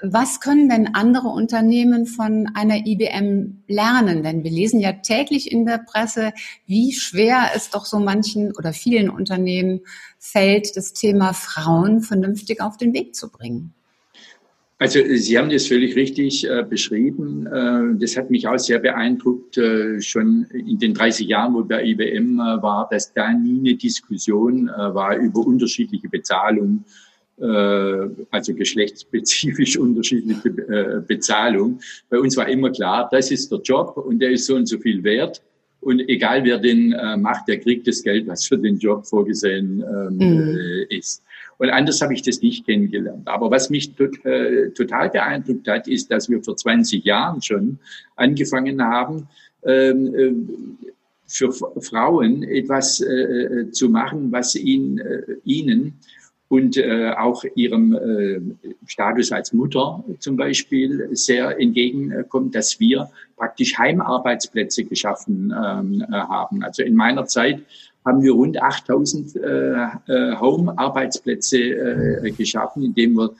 Was 0.00 0.38
können 0.40 0.68
denn 0.68 0.94
andere 0.94 1.28
Unternehmen 1.28 2.06
von 2.06 2.48
einer 2.54 2.86
IBM 2.86 3.64
lernen? 3.66 4.22
Denn 4.22 4.44
wir 4.44 4.50
lesen 4.50 4.78
ja 4.78 4.92
täglich 4.92 5.50
in 5.50 5.66
der 5.66 5.78
Presse, 5.78 6.32
wie 6.66 6.92
schwer 6.92 7.50
es 7.56 7.70
doch 7.70 7.84
so 7.84 7.98
manchen 7.98 8.54
oder 8.56 8.72
vielen 8.72 9.10
Unternehmen 9.10 9.80
fällt, 10.20 10.76
das 10.76 10.92
Thema 10.92 11.32
Frauen 11.32 12.00
vernünftig 12.00 12.60
auf 12.60 12.76
den 12.76 12.92
Weg 12.92 13.16
zu 13.16 13.28
bringen. 13.28 13.74
Also 14.80 15.00
Sie 15.08 15.36
haben 15.36 15.50
das 15.50 15.66
völlig 15.66 15.96
richtig 15.96 16.48
äh, 16.48 16.62
beschrieben. 16.62 17.46
Äh, 17.46 17.98
das 17.98 18.16
hat 18.16 18.30
mich 18.30 18.46
auch 18.46 18.58
sehr 18.58 18.78
beeindruckt, 18.78 19.58
äh, 19.58 20.00
schon 20.00 20.46
in 20.52 20.78
den 20.78 20.94
30 20.94 21.26
Jahren, 21.26 21.54
wo 21.54 21.64
bei 21.64 21.84
IBM 21.84 22.38
äh, 22.38 22.62
war, 22.62 22.88
dass 22.88 23.12
da 23.12 23.32
nie 23.32 23.58
eine 23.58 23.76
Diskussion 23.76 24.68
äh, 24.68 24.94
war 24.94 25.16
über 25.16 25.40
unterschiedliche 25.40 26.08
Bezahlung, 26.08 26.84
äh, 27.40 28.08
also 28.30 28.54
geschlechtsspezifisch 28.54 29.76
unterschiedliche 29.78 31.02
Bezahlung. 31.08 31.80
Bei 32.08 32.20
uns 32.20 32.36
war 32.36 32.48
immer 32.48 32.70
klar, 32.70 33.08
das 33.10 33.32
ist 33.32 33.50
der 33.50 33.58
Job 33.58 33.96
und 33.96 34.20
der 34.20 34.30
ist 34.30 34.46
so 34.46 34.54
und 34.54 34.66
so 34.66 34.78
viel 34.78 35.02
wert. 35.02 35.42
Und 35.80 36.08
egal 36.08 36.42
wer 36.44 36.58
den 36.58 36.90
macht, 37.20 37.46
der 37.46 37.60
kriegt 37.60 37.86
das 37.86 38.02
Geld, 38.02 38.26
was 38.26 38.44
für 38.44 38.58
den 38.58 38.78
Job 38.78 39.06
vorgesehen 39.06 39.80
ähm, 39.80 40.16
mhm. 40.16 40.58
ist. 40.88 41.22
Und 41.58 41.70
anders 41.70 42.00
habe 42.00 42.14
ich 42.14 42.22
das 42.22 42.40
nicht 42.40 42.64
kennengelernt. 42.66 43.26
Aber 43.26 43.50
was 43.50 43.68
mich 43.68 43.92
äh, 44.24 44.70
total 44.70 45.10
beeindruckt 45.10 45.68
hat, 45.68 45.88
ist, 45.88 46.10
dass 46.10 46.28
wir 46.28 46.42
vor 46.42 46.56
20 46.56 47.04
Jahren 47.04 47.42
schon 47.42 47.78
angefangen 48.16 48.82
haben, 48.82 49.28
ähm, 49.64 50.14
äh, 50.14 50.32
für 51.26 51.52
Frauen 51.52 52.42
etwas 52.42 53.00
äh, 53.00 53.70
zu 53.70 53.90
machen, 53.90 54.32
was 54.32 54.54
ihnen, 54.54 54.98
und 56.48 56.82
auch 57.18 57.44
ihrem 57.56 58.58
Status 58.86 59.32
als 59.32 59.52
Mutter 59.52 60.02
zum 60.18 60.36
Beispiel 60.36 61.10
sehr 61.12 61.60
entgegenkommt, 61.60 62.54
dass 62.54 62.80
wir 62.80 63.10
praktisch 63.36 63.78
Heimarbeitsplätze 63.78 64.84
geschaffen 64.84 65.52
ähm, 65.52 66.04
haben. 66.10 66.62
Also 66.64 66.82
in 66.82 66.94
meiner 66.94 67.26
Zeit 67.26 67.62
haben 68.04 68.22
wir 68.22 68.32
rund 68.32 68.60
8000 68.60 69.36
äh, 69.36 69.40
äh, 69.40 70.36
Home-Arbeitsplätze 70.36 71.58
äh, 71.58 72.30
geschaffen, 72.30 72.84
indem 72.84 73.14
wir 73.14 73.30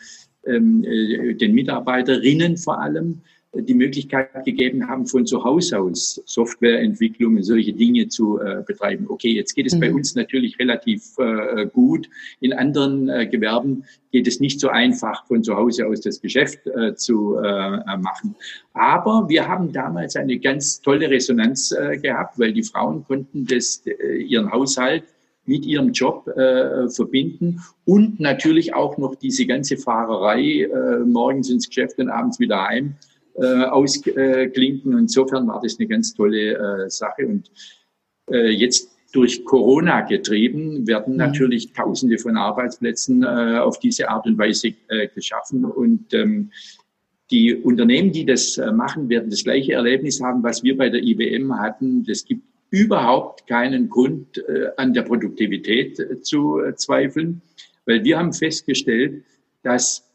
ähm, 0.46 0.84
äh, 0.84 1.34
den 1.34 1.54
Mitarbeiterinnen 1.54 2.56
vor 2.56 2.80
allem 2.80 3.20
die 3.54 3.74
Möglichkeit 3.74 4.44
gegeben 4.44 4.88
haben, 4.88 5.06
von 5.06 5.26
zu 5.26 5.42
Hause 5.42 5.80
aus 5.80 6.22
Softwareentwicklung 6.26 7.36
und 7.36 7.42
solche 7.42 7.72
Dinge 7.72 8.08
zu 8.08 8.38
äh, 8.38 8.62
betreiben. 8.66 9.06
Okay, 9.08 9.32
jetzt 9.32 9.54
geht 9.54 9.66
es 9.66 9.74
mhm. 9.74 9.80
bei 9.80 9.92
uns 9.92 10.14
natürlich 10.14 10.58
relativ 10.58 11.16
äh, 11.18 11.66
gut. 11.66 12.08
In 12.40 12.52
anderen 12.52 13.08
äh, 13.08 13.26
Gewerben 13.26 13.84
geht 14.12 14.26
es 14.26 14.40
nicht 14.40 14.60
so 14.60 14.68
einfach, 14.68 15.26
von 15.26 15.42
zu 15.42 15.56
Hause 15.56 15.86
aus 15.86 16.02
das 16.02 16.20
Geschäft 16.20 16.66
äh, 16.66 16.94
zu 16.94 17.36
äh, 17.36 17.96
machen. 17.96 18.34
Aber 18.74 19.28
wir 19.28 19.48
haben 19.48 19.72
damals 19.72 20.16
eine 20.16 20.38
ganz 20.38 20.80
tolle 20.82 21.08
Resonanz 21.08 21.72
äh, 21.72 21.96
gehabt, 21.96 22.38
weil 22.38 22.52
die 22.52 22.62
Frauen 22.62 23.04
konnten 23.04 23.46
das, 23.46 23.82
ihren 24.18 24.52
Haushalt 24.52 25.04
mit 25.46 25.64
ihrem 25.64 25.92
Job 25.92 26.28
äh, 26.28 26.88
verbinden 26.90 27.62
und 27.86 28.20
natürlich 28.20 28.74
auch 28.74 28.98
noch 28.98 29.14
diese 29.14 29.46
ganze 29.46 29.78
Fahrerei 29.78 30.64
äh, 30.64 30.98
morgens 31.06 31.48
ins 31.48 31.66
Geschäft 31.66 31.98
und 31.98 32.10
abends 32.10 32.38
wieder 32.38 32.62
heim 32.68 32.94
äh, 33.40 33.64
ausklinken. 33.64 34.98
Insofern 34.98 35.46
war 35.48 35.60
das 35.62 35.78
eine 35.78 35.88
ganz 35.88 36.14
tolle 36.14 36.54
äh, 36.86 36.90
Sache. 36.90 37.26
Und 37.26 37.50
äh, 38.30 38.50
jetzt 38.50 38.90
durch 39.12 39.44
Corona 39.44 40.02
getrieben 40.02 40.86
werden 40.86 41.14
mhm. 41.14 41.18
natürlich 41.18 41.72
Tausende 41.72 42.18
von 42.18 42.36
Arbeitsplätzen 42.36 43.22
äh, 43.22 43.58
auf 43.58 43.78
diese 43.78 44.08
Art 44.08 44.26
und 44.26 44.38
Weise 44.38 44.74
äh, 44.88 45.08
geschaffen. 45.08 45.64
Und 45.64 46.12
ähm, 46.12 46.50
die 47.30 47.54
Unternehmen, 47.54 48.12
die 48.12 48.24
das 48.24 48.58
äh, 48.58 48.72
machen, 48.72 49.08
werden 49.08 49.30
das 49.30 49.44
gleiche 49.44 49.74
Erlebnis 49.74 50.20
haben, 50.22 50.42
was 50.42 50.62
wir 50.62 50.76
bei 50.76 50.88
der 50.88 51.02
IBM 51.02 51.58
hatten. 51.58 52.04
Es 52.08 52.24
gibt 52.24 52.42
überhaupt 52.70 53.46
keinen 53.46 53.88
Grund, 53.88 54.38
äh, 54.38 54.68
an 54.76 54.92
der 54.92 55.02
Produktivität 55.02 55.98
äh, 55.98 56.20
zu 56.20 56.60
äh, 56.60 56.74
zweifeln, 56.74 57.40
weil 57.86 58.04
wir 58.04 58.18
haben 58.18 58.32
festgestellt, 58.32 59.24
dass 59.62 60.07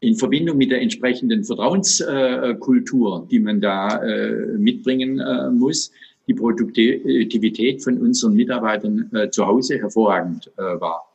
in 0.00 0.16
Verbindung 0.16 0.56
mit 0.58 0.70
der 0.70 0.80
entsprechenden 0.80 1.44
Vertrauenskultur, 1.44 3.26
die 3.30 3.38
man 3.38 3.60
da 3.60 4.02
äh, 4.02 4.58
mitbringen 4.58 5.20
äh, 5.20 5.50
muss, 5.50 5.92
die 6.26 6.34
Produktivität 6.34 7.82
von 7.82 7.98
unseren 7.98 8.34
Mitarbeitern 8.34 9.10
äh, 9.12 9.30
zu 9.30 9.46
Hause 9.46 9.78
hervorragend 9.78 10.50
war. 10.56 11.08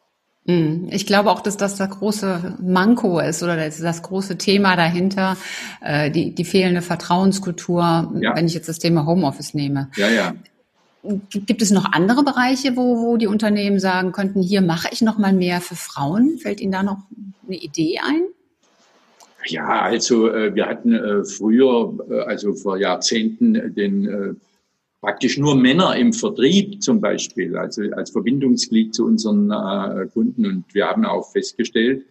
Mhm. 0.45 0.89
Ich 0.91 1.05
glaube 1.05 1.31
auch, 1.31 1.41
dass 1.41 1.57
das 1.57 1.77
das 1.77 1.89
große 1.89 2.57
Manko 2.61 3.19
ist 3.19 3.41
oder 3.41 3.55
das, 3.55 3.79
das 3.79 4.01
große 4.01 4.37
Thema 4.37 4.75
dahinter, 4.75 5.37
die, 6.13 6.33
die 6.35 6.45
fehlende 6.45 6.81
Vertrauenskultur, 6.81 8.13
ja. 8.21 8.35
wenn 8.35 8.47
ich 8.47 8.53
jetzt 8.53 8.69
das 8.69 8.79
Thema 8.79 9.05
Homeoffice 9.05 9.53
nehme. 9.53 9.89
Ja, 9.95 10.09
ja. 10.09 10.33
Gibt 11.31 11.61
es 11.61 11.71
noch 11.71 11.91
andere 11.91 12.23
Bereiche, 12.23 12.75
wo, 12.75 12.97
wo 13.01 13.17
die 13.17 13.27
Unternehmen 13.27 13.79
sagen 13.79 14.11
könnten, 14.11 14.41
hier 14.41 14.61
mache 14.61 14.89
ich 14.91 15.01
noch 15.01 15.17
mal 15.17 15.33
mehr 15.33 15.61
für 15.61 15.75
Frauen? 15.75 16.37
Fällt 16.37 16.59
Ihnen 16.59 16.73
da 16.73 16.83
noch 16.83 16.99
eine 17.45 17.57
Idee 17.57 17.99
ein? 18.05 18.23
Ja, 19.49 19.81
also 19.81 20.29
äh, 20.29 20.53
wir 20.53 20.65
hatten 20.65 20.93
äh, 20.93 21.23
früher, 21.23 21.97
äh, 22.09 22.19
also 22.21 22.53
vor 22.53 22.77
Jahrzehnten, 22.77 23.73
den 23.75 24.37
praktisch 24.99 25.37
nur 25.37 25.55
Männer 25.55 25.95
im 25.95 26.11
Vertrieb 26.11 26.83
zum 26.83 26.99
Beispiel, 26.99 27.55
also 27.55 27.83
als 27.93 28.09
Verbindungsglied 28.09 28.95
zu 28.95 29.05
unseren 29.05 29.53
Kunden. 30.11 30.43
Und 30.45 30.65
wir 30.73 30.87
haben 30.87 31.05
auch 31.05 31.31
festgestellt, 31.31 32.03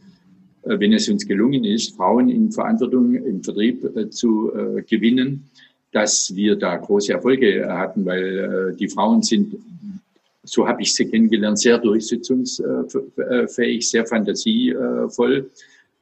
wenn 0.63 0.93
es 0.93 1.09
uns 1.09 1.27
gelungen 1.27 1.65
ist, 1.65 1.97
Frauen 1.97 2.29
in 2.29 2.53
Verantwortung 2.53 3.17
im 3.17 3.43
Vertrieb 3.43 3.85
zu 4.11 4.53
gewinnen, 4.89 5.51
dass 5.93 6.33
wir 6.35 6.55
da 6.55 6.77
große 6.77 7.13
Erfolge 7.13 7.67
hatten, 7.69 8.07
weil 8.07 8.77
die 8.79 8.89
Frauen 8.89 9.23
sind, 9.23 9.57
so 10.45 10.69
habe 10.69 10.83
ich 10.83 10.95
sie 10.95 11.07
kennengelernt, 11.07 11.59
sehr 11.59 11.79
durchsetzungsfähig, 11.79 13.91
sehr 13.91 14.07
fantasievoll 14.07 15.51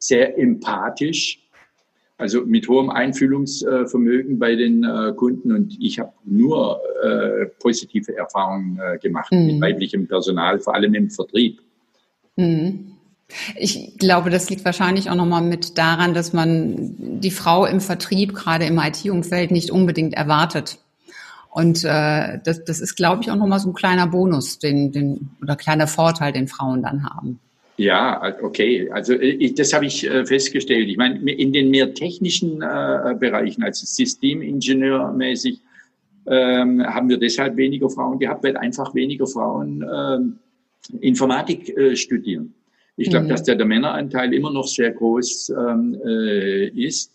sehr 0.06 0.38
empathisch, 0.38 1.40
also 2.16 2.44
mit 2.44 2.68
hohem 2.68 2.90
Einfühlungsvermögen 2.90 4.38
bei 4.38 4.54
den 4.54 4.84
äh, 4.84 5.12
Kunden. 5.16 5.52
Und 5.52 5.76
ich 5.80 5.98
habe 5.98 6.12
nur 6.24 6.80
äh, 7.02 7.46
positive 7.60 8.16
Erfahrungen 8.16 8.78
äh, 8.78 8.98
gemacht 8.98 9.32
mhm. 9.32 9.46
mit 9.46 9.60
weiblichem 9.60 10.06
Personal, 10.06 10.60
vor 10.60 10.74
allem 10.74 10.94
im 10.94 11.10
Vertrieb. 11.10 11.60
Mhm. 12.36 12.92
Ich 13.56 13.96
glaube, 13.98 14.30
das 14.30 14.50
liegt 14.50 14.64
wahrscheinlich 14.64 15.10
auch 15.10 15.14
nochmal 15.14 15.42
mit 15.42 15.78
daran, 15.78 16.14
dass 16.14 16.32
man 16.32 17.20
die 17.20 17.30
Frau 17.30 17.64
im 17.64 17.80
Vertrieb, 17.80 18.34
gerade 18.34 18.66
im 18.66 18.78
IT-Umfeld, 18.78 19.50
nicht 19.50 19.70
unbedingt 19.70 20.14
erwartet. 20.14 20.78
Und 21.50 21.84
äh, 21.84 22.38
das, 22.44 22.64
das 22.64 22.80
ist, 22.80 22.96
glaube 22.96 23.22
ich, 23.22 23.30
auch 23.30 23.36
nochmal 23.36 23.60
so 23.60 23.70
ein 23.70 23.74
kleiner 23.74 24.06
Bonus, 24.06 24.58
den, 24.58 24.92
den, 24.92 25.30
oder 25.40 25.56
kleiner 25.56 25.86
Vorteil, 25.86 26.32
den 26.32 26.48
Frauen 26.48 26.82
dann 26.82 27.04
haben. 27.04 27.40
Ja, 27.76 28.34
okay. 28.42 28.88
Also 28.90 29.14
äh, 29.14 29.30
ich, 29.30 29.54
das 29.54 29.72
habe 29.72 29.86
ich 29.86 30.08
äh, 30.08 30.24
festgestellt. 30.24 30.88
Ich 30.88 30.96
meine, 30.96 31.18
in 31.30 31.52
den 31.52 31.70
mehr 31.70 31.92
technischen 31.92 32.62
äh, 32.62 33.14
Bereichen, 33.18 33.62
also 33.62 33.84
Systemingenieurmäßig, 33.86 35.60
ähm, 36.26 36.82
haben 36.86 37.08
wir 37.08 37.18
deshalb 37.18 37.56
weniger 37.56 37.90
Frauen 37.90 38.18
gehabt, 38.18 38.44
weil 38.44 38.56
einfach 38.56 38.94
weniger 38.94 39.26
Frauen 39.26 39.84
ähm, 39.92 40.38
Informatik 41.00 41.76
äh, 41.76 41.96
studieren. 41.96 42.54
Ich 42.96 43.10
glaube, 43.10 43.26
mhm. 43.26 43.30
dass 43.30 43.42
der, 43.42 43.56
der 43.56 43.66
Männeranteil 43.66 44.32
immer 44.32 44.52
noch 44.52 44.66
sehr 44.66 44.92
groß 44.92 45.50
ähm, 45.50 46.00
äh, 46.06 46.68
ist. 46.68 47.12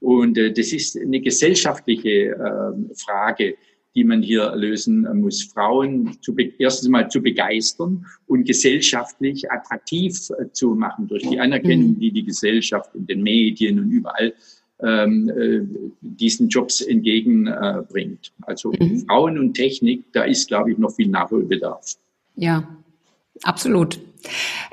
Und 0.00 0.36
das 0.38 0.72
ist 0.72 0.98
eine 0.98 1.20
gesellschaftliche 1.20 2.30
äh, 2.30 2.94
Frage 2.96 3.54
die 3.94 4.04
man 4.04 4.22
hier 4.22 4.54
lösen 4.54 5.06
muss. 5.20 5.42
Frauen 5.42 6.16
zu 6.20 6.34
erstens 6.58 6.88
mal 6.88 7.08
zu 7.10 7.22
begeistern 7.22 8.06
und 8.26 8.44
gesellschaftlich 8.44 9.50
attraktiv 9.50 10.30
äh, 10.38 10.50
zu 10.52 10.74
machen 10.74 11.08
durch 11.08 11.28
die 11.28 11.40
Anerkennung, 11.40 11.90
mhm. 11.90 12.00
die 12.00 12.12
die 12.12 12.24
Gesellschaft 12.24 12.94
in 12.94 13.06
den 13.06 13.22
Medien 13.22 13.78
und 13.78 13.90
überall 13.90 14.32
ähm, 14.82 15.28
äh, 15.28 15.60
diesen 16.00 16.48
Jobs 16.48 16.80
entgegenbringt. 16.80 18.32
Also 18.42 18.72
mhm. 18.72 19.04
Frauen 19.06 19.38
und 19.38 19.54
Technik, 19.54 20.04
da 20.12 20.22
ist, 20.22 20.48
glaube 20.48 20.72
ich, 20.72 20.78
noch 20.78 20.94
viel 20.94 21.08
Nachholbedarf. 21.08 21.96
Ja, 22.36 22.66
absolut. 23.42 24.00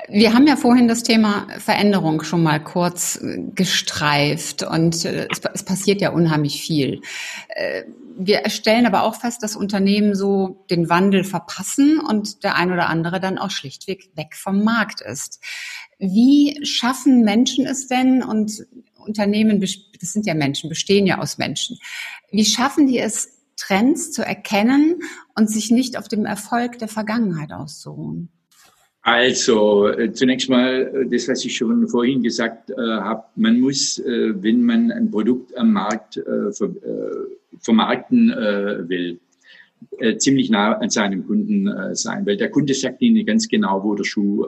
Wir 0.08 0.34
haben 0.34 0.46
ja 0.46 0.56
vorhin 0.56 0.88
das 0.88 1.02
Thema 1.02 1.46
Veränderung 1.58 2.22
schon 2.22 2.42
mal 2.42 2.62
kurz 2.62 3.16
äh, 3.16 3.42
gestreift 3.54 4.62
und 4.62 5.04
äh, 5.04 5.26
es, 5.30 5.62
passiert 5.62 6.00
ja 6.00 6.10
unheimlich 6.10 6.62
viel. 6.62 7.00
Äh, 7.48 7.84
wir 8.18 8.48
stellen 8.50 8.86
aber 8.86 9.04
auch 9.04 9.14
fest, 9.14 9.42
dass 9.42 9.56
Unternehmen 9.56 10.14
so 10.14 10.64
den 10.70 10.88
Wandel 10.88 11.24
verpassen 11.24 12.00
und 12.00 12.42
der 12.42 12.56
ein 12.56 12.72
oder 12.72 12.88
andere 12.88 13.20
dann 13.20 13.38
auch 13.38 13.50
schlichtweg 13.50 14.10
weg 14.16 14.34
vom 14.34 14.64
Markt 14.64 15.00
ist. 15.00 15.40
Wie 15.98 16.58
schaffen 16.64 17.22
Menschen 17.22 17.66
es 17.66 17.86
denn 17.86 18.22
und 18.22 18.66
Unternehmen, 18.96 19.60
das 19.60 20.12
sind 20.12 20.26
ja 20.26 20.34
Menschen, 20.34 20.68
bestehen 20.68 21.06
ja 21.06 21.18
aus 21.18 21.38
Menschen. 21.38 21.78
Wie 22.30 22.44
schaffen 22.44 22.86
die 22.86 22.98
es, 22.98 23.34
Trends 23.56 24.12
zu 24.12 24.24
erkennen 24.24 25.00
und 25.34 25.50
sich 25.50 25.70
nicht 25.70 25.98
auf 25.98 26.08
dem 26.08 26.24
Erfolg 26.24 26.78
der 26.78 26.88
Vergangenheit 26.88 27.52
auszuruhen? 27.52 28.30
Also 29.08 29.88
äh, 29.88 30.12
zunächst 30.12 30.50
mal 30.50 30.92
äh, 30.94 31.06
das, 31.08 31.28
was 31.28 31.42
ich 31.42 31.56
schon 31.56 31.88
vorhin 31.88 32.22
gesagt 32.22 32.68
äh, 32.68 32.74
habe, 32.76 33.24
man 33.36 33.58
muss, 33.58 33.98
äh, 34.00 34.34
wenn 34.42 34.62
man 34.62 34.92
ein 34.92 35.10
Produkt 35.10 35.56
am 35.56 35.72
Markt 35.72 36.18
äh, 36.18 36.52
ver, 36.52 36.66
äh, 36.66 37.58
vermarkten 37.58 38.28
will, 38.88 39.18
ziemlich 40.18 40.50
nah 40.50 40.72
an 40.74 40.90
seinem 40.90 41.26
Kunden 41.26 41.68
sein, 41.94 42.26
weil 42.26 42.36
der 42.36 42.50
Kunde 42.50 42.74
sagt 42.74 43.00
Ihnen 43.00 43.24
ganz 43.24 43.48
genau, 43.48 43.82
wo 43.82 43.94
der 43.94 44.04
Schuh 44.04 44.44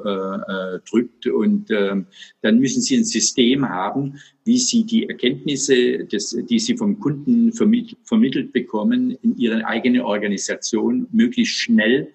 drückt 0.88 1.26
und 1.26 1.71
ähm, 1.71 2.07
dann 2.43 2.59
müssen 2.59 2.83
Sie 2.83 2.97
ein 2.97 3.05
System 3.05 3.69
haben, 3.69 4.21
wie 4.45 4.59
Sie 4.59 4.85
die 4.85 5.09
Erkenntnisse, 5.09 6.05
des, 6.05 6.37
die 6.49 6.59
Sie 6.59 6.76
vom 6.76 7.00
Kunden 7.00 7.52
vermittelt 7.52 8.52
bekommen, 8.52 9.17
in 9.23 9.37
Ihre 9.38 9.64
eigene 9.67 10.05
Organisation 10.05 11.09
möglichst 11.11 11.57
schnell 11.57 12.12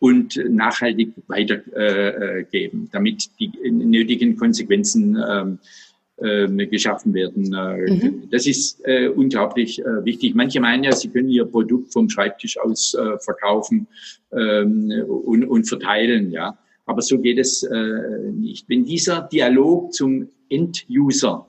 und 0.00 0.40
nachhaltig 0.48 1.12
weitergeben, 1.28 2.88
damit 2.90 3.30
die 3.38 3.52
nötigen 3.70 4.36
Konsequenzen 4.36 5.16
ähm, 5.16 5.58
äh, 6.20 6.66
geschaffen 6.66 7.14
werden. 7.14 7.54
Äh, 7.54 7.90
mhm. 7.90 8.28
Das 8.30 8.46
ist 8.46 8.80
äh, 8.84 9.08
unglaublich 9.08 9.78
äh, 9.78 10.04
wichtig. 10.04 10.34
Manche 10.34 10.60
meinen 10.60 10.84
ja, 10.84 10.92
sie 10.92 11.08
können 11.08 11.30
ihr 11.30 11.46
Produkt 11.46 11.94
vom 11.94 12.10
Schreibtisch 12.10 12.58
aus 12.58 12.96
verkaufen 13.20 13.86
ähm, 14.30 14.92
und, 15.06 15.44
und 15.44 15.64
verteilen, 15.64 16.30
ja. 16.30 16.58
Aber 16.84 17.02
so 17.02 17.18
geht 17.20 17.38
es 17.38 17.64
nicht. 18.34 18.68
Wenn 18.68 18.84
dieser 18.84 19.28
Dialog 19.32 19.94
zum 19.94 20.28
End-User 20.48 21.46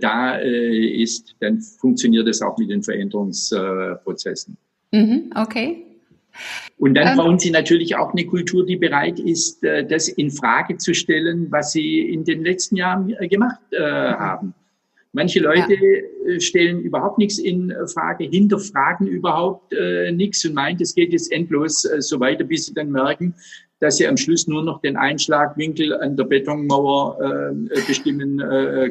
da 0.00 0.36
ist, 0.36 1.34
dann 1.40 1.60
funktioniert 1.60 2.28
es 2.28 2.40
auch 2.40 2.56
mit 2.56 2.70
den 2.70 2.84
Veränderungsprozessen. 2.84 4.56
Mhm, 4.92 5.32
okay. 5.34 5.82
Und 6.78 6.94
dann 6.94 7.08
ähm, 7.08 7.16
brauchen 7.16 7.38
Sie 7.38 7.50
natürlich 7.50 7.96
auch 7.96 8.12
eine 8.12 8.26
Kultur, 8.26 8.66
die 8.66 8.76
bereit 8.76 9.18
ist, 9.18 9.64
äh, 9.64 9.86
das 9.86 10.08
in 10.08 10.30
Frage 10.30 10.76
zu 10.76 10.94
stellen, 10.94 11.46
was 11.50 11.72
Sie 11.72 12.00
in 12.00 12.24
den 12.24 12.44
letzten 12.44 12.76
Jahren 12.76 13.14
äh, 13.18 13.28
gemacht 13.28 13.60
äh, 13.70 13.80
haben. 13.80 14.54
Manche 15.12 15.40
Leute 15.40 15.74
ja. 15.74 16.40
stellen 16.40 16.80
überhaupt 16.80 17.16
nichts 17.16 17.38
in 17.38 17.72
Frage, 17.86 18.24
hinterfragen 18.24 19.06
überhaupt 19.06 19.72
nichts 20.10 20.44
und 20.44 20.52
meinen, 20.52 20.78
es 20.78 20.94
geht 20.94 21.12
jetzt 21.12 21.32
endlos 21.32 21.88
so 22.00 22.20
weiter, 22.20 22.44
bis 22.44 22.66
sie 22.66 22.74
dann 22.74 22.90
merken, 22.90 23.34
dass 23.80 23.96
sie 23.96 24.06
am 24.06 24.18
Schluss 24.18 24.46
nur 24.46 24.62
noch 24.62 24.82
den 24.82 24.98
Einschlagwinkel 24.98 25.94
an 26.02 26.18
der 26.18 26.24
Betonmauer 26.24 27.54
bestimmen 27.86 28.42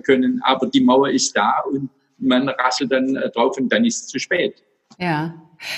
können. 0.01 0.41
Aber 0.41 0.65
die 0.65 0.81
Mauer 0.81 1.11
ist 1.11 1.37
da 1.37 1.59
und 1.71 1.91
man 2.17 2.49
rasselt 2.49 2.91
dann 2.91 3.13
drauf 3.35 3.59
und 3.59 3.71
dann 3.71 3.85
ist 3.85 4.05
es 4.05 4.07
zu 4.07 4.17
spät. 4.17 4.63
Ja, 4.97 5.31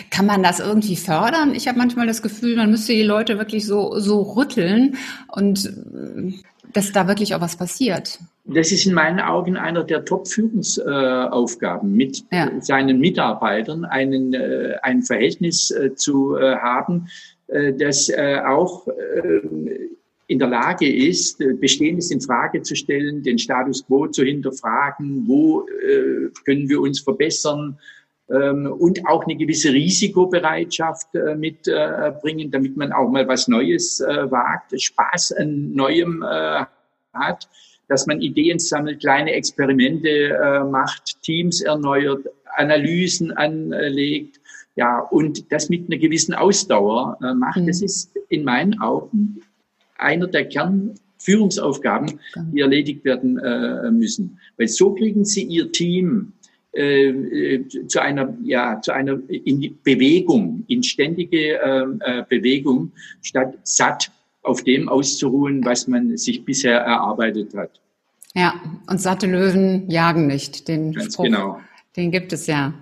kann 0.09 0.25
man 0.25 0.43
das 0.43 0.59
irgendwie 0.59 0.95
fördern? 0.95 1.53
Ich 1.55 1.67
habe 1.67 1.77
manchmal 1.77 2.07
das 2.07 2.21
Gefühl, 2.21 2.55
man 2.55 2.71
müsste 2.71 2.93
die 2.93 3.03
Leute 3.03 3.37
wirklich 3.37 3.65
so, 3.65 3.99
so 3.99 4.21
rütteln 4.21 4.97
und 5.27 5.65
äh, 5.65 6.33
dass 6.73 6.91
da 6.91 7.07
wirklich 7.07 7.33
auch 7.33 7.41
was 7.41 7.55
passiert. 7.55 8.19
Das 8.45 8.71
ist 8.71 8.85
in 8.85 8.93
meinen 8.93 9.19
Augen 9.19 9.57
einer 9.57 9.83
der 9.83 10.05
Top-Führungsaufgaben, 10.05 11.91
mit 11.91 12.23
ja. 12.31 12.49
seinen 12.61 12.99
Mitarbeitern 12.99 13.85
einen, 13.85 14.33
äh, 14.33 14.75
ein 14.83 15.01
Verhältnis 15.01 15.71
äh, 15.71 15.95
zu 15.95 16.37
haben, 16.39 17.07
das 17.79 18.11
auch 18.45 18.85
in 20.27 20.37
der 20.37 20.49
Lage 20.49 20.93
ist, 20.93 21.41
Bestehendes 21.61 22.11
in 22.11 22.19
Frage 22.19 22.61
zu 22.61 22.75
stellen, 22.75 23.23
den 23.23 23.39
Status 23.39 23.85
quo 23.87 24.07
zu 24.07 24.25
hinterfragen, 24.25 25.25
wo 25.25 25.65
können 26.43 26.67
wir 26.67 26.81
uns 26.81 26.99
verbessern, 26.99 27.79
und 28.27 29.07
auch 29.07 29.23
eine 29.23 29.37
gewisse 29.37 29.71
Risikobereitschaft 29.71 31.15
äh, 31.15 31.35
mitbringen, 31.35 32.51
damit 32.51 32.75
man 32.75 32.91
auch 32.91 33.09
mal 33.09 33.25
was 33.25 33.47
Neues 33.47 34.01
äh, 34.01 34.29
wagt, 34.29 34.79
Spaß 34.79 35.31
an 35.33 35.73
Neuem 35.73 36.23
äh, 36.23 36.65
hat, 37.13 37.47
dass 37.87 38.05
man 38.05 38.19
Ideen 38.19 38.59
sammelt, 38.59 38.99
kleine 38.99 39.31
Experimente 39.31 40.67
macht, 40.69 41.21
Teams 41.23 41.61
erneuert, 41.61 42.27
Analysen 42.57 43.31
anlegt, 43.31 44.41
ja, 44.75 44.99
und 44.99 45.49
das 45.53 45.69
mit 45.69 45.89
einer 45.89 45.97
gewissen 45.97 46.35
Ausdauer 46.35 47.17
macht. 47.35 47.61
Mhm. 47.61 47.67
Das 47.67 47.81
ist 47.81 48.11
in 48.27 48.43
meinen 48.43 48.81
Augen 48.81 49.41
einer 49.97 50.27
der 50.27 50.49
Kernführungsaufgaben, 50.49 52.19
die 52.51 52.59
erledigt 52.59 53.05
werden 53.05 53.39
müssen. 53.97 54.37
Weil 54.57 54.67
so 54.67 54.93
kriegen 54.93 55.23
Sie 55.23 55.43
Ihr 55.43 55.71
Team 55.71 56.33
äh, 56.77 57.09
äh, 57.09 57.87
zu 57.87 57.99
einer, 57.99 58.37
ja, 58.43 58.79
zu 58.81 58.91
einer 58.91 59.19
in 59.29 59.77
Bewegung, 59.83 60.63
in 60.67 60.83
ständige 60.83 61.55
ähm, 61.55 61.99
äh, 62.05 62.23
Bewegung, 62.29 62.91
statt 63.21 63.57
satt 63.63 64.11
auf 64.43 64.63
dem 64.63 64.87
auszuruhen, 64.87 65.65
was 65.65 65.87
man 65.87 66.15
sich 66.17 66.45
bisher 66.45 66.79
erarbeitet 66.79 67.55
hat. 67.55 67.81
Ja, 68.35 68.53
und 68.87 69.01
satte 69.01 69.25
Löwen 69.25 69.89
jagen 69.89 70.27
nicht. 70.27 70.67
Den 70.67 70.93
Ganz 70.93 71.13
Spruch, 71.13 71.25
genau. 71.25 71.59
den 71.95 72.11
gibt 72.11 72.31
es 72.31 72.45
ja. 72.45 72.73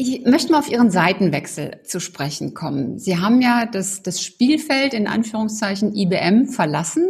Ich 0.00 0.24
möchte 0.24 0.52
mal 0.52 0.60
auf 0.60 0.70
Ihren 0.70 0.92
Seitenwechsel 0.92 1.80
zu 1.82 1.98
sprechen 1.98 2.54
kommen. 2.54 3.00
Sie 3.00 3.18
haben 3.18 3.42
ja 3.42 3.66
das, 3.66 4.00
das 4.00 4.22
Spielfeld 4.22 4.94
in 4.94 5.08
Anführungszeichen 5.08 5.92
IBM 5.92 6.46
verlassen 6.46 7.08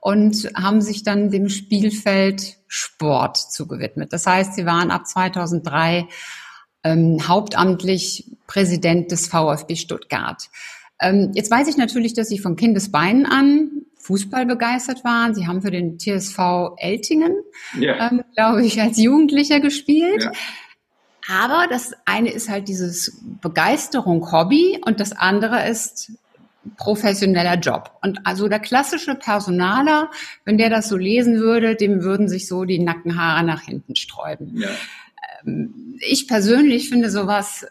und 0.00 0.50
haben 0.56 0.80
sich 0.80 1.04
dann 1.04 1.30
dem 1.30 1.48
Spielfeld 1.48 2.56
Sport 2.66 3.36
zugewidmet. 3.36 4.12
Das 4.12 4.26
heißt, 4.26 4.54
Sie 4.54 4.66
waren 4.66 4.90
ab 4.90 5.06
2003 5.06 6.08
ähm, 6.82 7.28
hauptamtlich 7.28 8.32
Präsident 8.48 9.12
des 9.12 9.28
VfB 9.28 9.76
Stuttgart. 9.76 10.50
Ähm, 11.00 11.30
jetzt 11.34 11.52
weiß 11.52 11.68
ich 11.68 11.76
natürlich, 11.76 12.14
dass 12.14 12.28
Sie 12.28 12.40
von 12.40 12.56
Kindesbeinen 12.56 13.26
an 13.26 13.70
Fußball 13.96 14.44
begeistert 14.44 15.04
waren. 15.04 15.36
Sie 15.36 15.46
haben 15.46 15.62
für 15.62 15.70
den 15.70 15.98
TSV 16.00 16.74
Eltingen, 16.78 17.32
ja. 17.78 18.10
ähm, 18.10 18.24
glaube 18.34 18.66
ich, 18.66 18.80
als 18.82 18.98
Jugendlicher 18.98 19.60
gespielt. 19.60 20.24
Ja. 20.24 20.32
Aber 21.28 21.66
das 21.68 21.92
eine 22.04 22.30
ist 22.30 22.48
halt 22.48 22.68
dieses 22.68 23.20
Begeisterung, 23.40 24.30
Hobby 24.30 24.80
und 24.84 25.00
das 25.00 25.12
andere 25.12 25.66
ist 25.68 26.12
professioneller 26.76 27.58
Job. 27.58 27.90
Und 28.02 28.20
also 28.24 28.48
der 28.48 28.58
klassische 28.58 29.14
Personaler, 29.14 30.10
wenn 30.44 30.58
der 30.58 30.70
das 30.70 30.88
so 30.88 30.96
lesen 30.96 31.36
würde, 31.36 31.76
dem 31.76 32.02
würden 32.02 32.28
sich 32.28 32.46
so 32.46 32.64
die 32.64 32.78
Nackenhaare 32.78 33.44
nach 33.44 33.62
hinten 33.62 33.96
sträuben. 33.96 34.60
Ja. 34.60 34.68
Ähm, 35.46 35.98
ich 36.00 36.26
persönlich 36.26 36.88
finde 36.88 37.10
sowas 37.10 37.66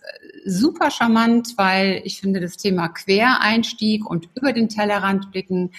super 0.46 0.92
charmant, 0.92 1.54
weil 1.58 2.02
ich 2.04 2.22
finde 2.22 2.40
das 2.40 2.58
Thema 2.58 2.90
Quereinstieg 2.90 4.06
und 4.06 4.30
über 4.36 4.54
den 4.54 4.70
Tellerrand 4.70 5.32
blicken 5.32 5.72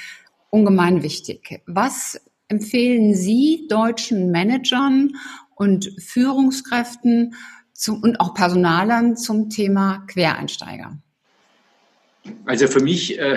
ungemein 0.50 1.02
wichtig. 1.02 1.62
Was 1.66 2.20
empfehlen 2.48 3.14
Sie 3.14 3.66
deutschen 3.68 4.30
Managern 4.30 5.12
und 5.54 5.90
Führungskräften 5.98 7.34
zum, 7.74 8.02
und 8.02 8.20
auch 8.20 8.34
Personalern 8.34 9.16
zum 9.16 9.50
Thema 9.50 10.04
Quereinsteiger? 10.06 10.96
Also 12.46 12.68
für 12.68 12.80
mich, 12.80 13.18
äh, 13.18 13.36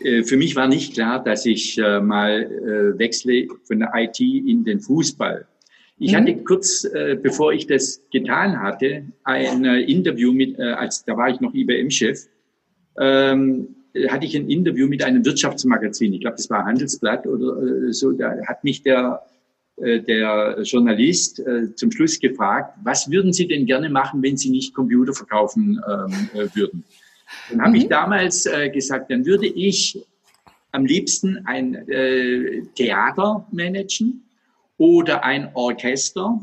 äh, 0.00 0.22
für 0.22 0.36
mich 0.36 0.56
war 0.56 0.68
nicht 0.68 0.94
klar, 0.94 1.22
dass 1.22 1.44
ich 1.44 1.76
äh, 1.78 2.00
mal 2.00 2.42
äh, 2.42 2.98
wechsle 2.98 3.48
von 3.64 3.80
der 3.80 3.92
IT 3.94 4.20
in 4.20 4.64
den 4.64 4.80
Fußball. 4.80 5.46
Ich 5.98 6.12
mhm. 6.12 6.16
hatte 6.16 6.36
kurz, 6.44 6.84
äh, 6.84 7.18
bevor 7.20 7.52
ich 7.52 7.66
das 7.66 8.00
getan 8.10 8.60
hatte, 8.60 9.04
ein 9.24 9.64
äh, 9.64 9.80
Interview 9.80 10.32
mit, 10.32 10.58
als 10.58 11.04
da 11.04 11.16
war 11.16 11.28
ich 11.28 11.40
noch 11.40 11.52
IBM-Chef, 11.52 12.26
ähm, 12.98 13.76
hatte 14.08 14.24
ich 14.24 14.36
ein 14.36 14.48
Interview 14.48 14.86
mit 14.86 15.02
einem 15.02 15.24
Wirtschaftsmagazin. 15.24 16.14
Ich 16.14 16.20
glaube, 16.20 16.36
das 16.36 16.48
war 16.48 16.64
Handelsblatt 16.64 17.26
oder 17.26 17.92
so. 17.92 18.12
Da 18.12 18.36
hat 18.46 18.62
mich 18.62 18.82
der 18.82 19.20
der 19.80 20.58
Journalist 20.62 21.40
äh, 21.40 21.74
zum 21.74 21.90
Schluss 21.90 22.18
gefragt, 22.18 22.76
was 22.84 23.10
würden 23.10 23.32
Sie 23.32 23.48
denn 23.48 23.66
gerne 23.66 23.88
machen, 23.88 24.22
wenn 24.22 24.36
Sie 24.36 24.50
nicht 24.50 24.74
Computer 24.74 25.14
verkaufen 25.14 25.80
ähm, 25.88 26.30
äh, 26.34 26.54
würden? 26.54 26.84
Dann 27.50 27.60
habe 27.60 27.70
mhm. 27.70 27.76
ich 27.76 27.88
damals 27.88 28.46
äh, 28.46 28.70
gesagt, 28.70 29.10
dann 29.10 29.26
würde 29.26 29.46
ich 29.46 29.98
am 30.72 30.84
liebsten 30.84 31.44
ein 31.46 31.74
äh, 31.88 32.62
Theater 32.74 33.46
managen 33.50 34.22
oder 34.78 35.24
ein 35.24 35.50
Orchester 35.54 36.40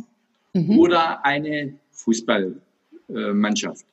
mhm. 0.53 0.79
oder 0.79 1.25
eine 1.25 1.73
Fußballmannschaft. 1.91 3.85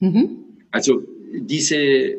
Äh, 0.00 0.04
mhm. 0.04 0.30
Also 0.70 1.02
diese 1.32 2.14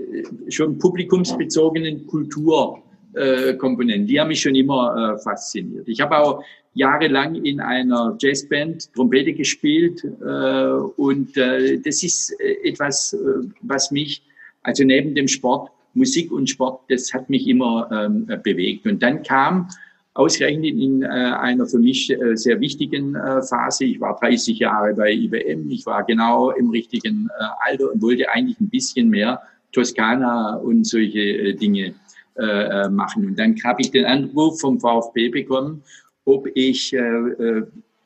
schon 0.50 0.78
publikumsbezogenen 0.78 2.08
Kulturkomponenten, 2.08 4.08
die 4.08 4.20
haben 4.20 4.30
mich 4.30 4.42
schon 4.42 4.56
immer 4.56 5.20
fasziniert. 5.20 5.88
Ich 5.88 6.00
habe 6.00 6.18
auch 6.18 6.44
jahrelang 6.74 7.36
in 7.36 7.60
einer 7.60 8.16
Jazzband 8.20 8.94
Trompete 8.94 9.34
gespielt 9.34 10.04
und 10.04 11.36
das 11.36 12.04
ist 12.04 12.34
etwas, 12.64 13.16
was 13.62 13.92
mich 13.92 14.24
also 14.64 14.84
neben 14.84 15.14
dem 15.14 15.28
Sport 15.28 15.72
Musik 15.94 16.32
und 16.32 16.50
Sport, 16.50 16.82
das 16.90 17.14
hat 17.14 17.30
mich 17.30 17.48
immer 17.48 17.90
ähm, 17.92 18.26
bewegt. 18.44 18.86
Und 18.88 19.04
dann 19.04 19.24
kam 19.24 19.68
ausgerechnet 20.14 20.76
in 20.78 21.04
äh, 21.04 21.08
einer 21.08 21.66
für 21.66 21.80
mich 21.80 22.10
äh, 22.10 22.36
sehr 22.36 22.60
wichtigen 22.60 23.16
äh, 23.16 23.42
Phase. 23.42 23.86
Ich 23.86 24.00
war 24.00 24.18
30 24.20 24.60
Jahre 24.60 24.94
bei 24.94 25.14
IBM. 25.14 25.70
Ich 25.70 25.86
war 25.86 26.04
genau 26.04 26.52
im 26.52 26.70
richtigen 26.70 27.30
äh, 27.40 27.44
Alter 27.70 27.92
und 27.92 28.02
wollte 28.02 28.30
eigentlich 28.30 28.60
ein 28.60 28.70
bisschen 28.70 29.10
mehr 29.10 29.42
Toskana 29.72 30.56
und 30.58 30.86
solche 30.86 31.20
äh, 31.20 31.54
Dinge 31.54 31.94
äh, 32.38 32.44
äh 32.44 32.90
machen. 32.90 33.26
Und 33.26 33.40
dann 33.40 33.56
habe 33.64 33.82
ich 33.82 33.92
den 33.92 34.06
Anruf 34.06 34.60
vom 34.60 34.80
VfB 34.80 35.30
bekommen, 35.30 35.84
ob 36.26 36.48
ich 36.56 36.94
äh, 36.94 37.00
äh, 37.00 37.64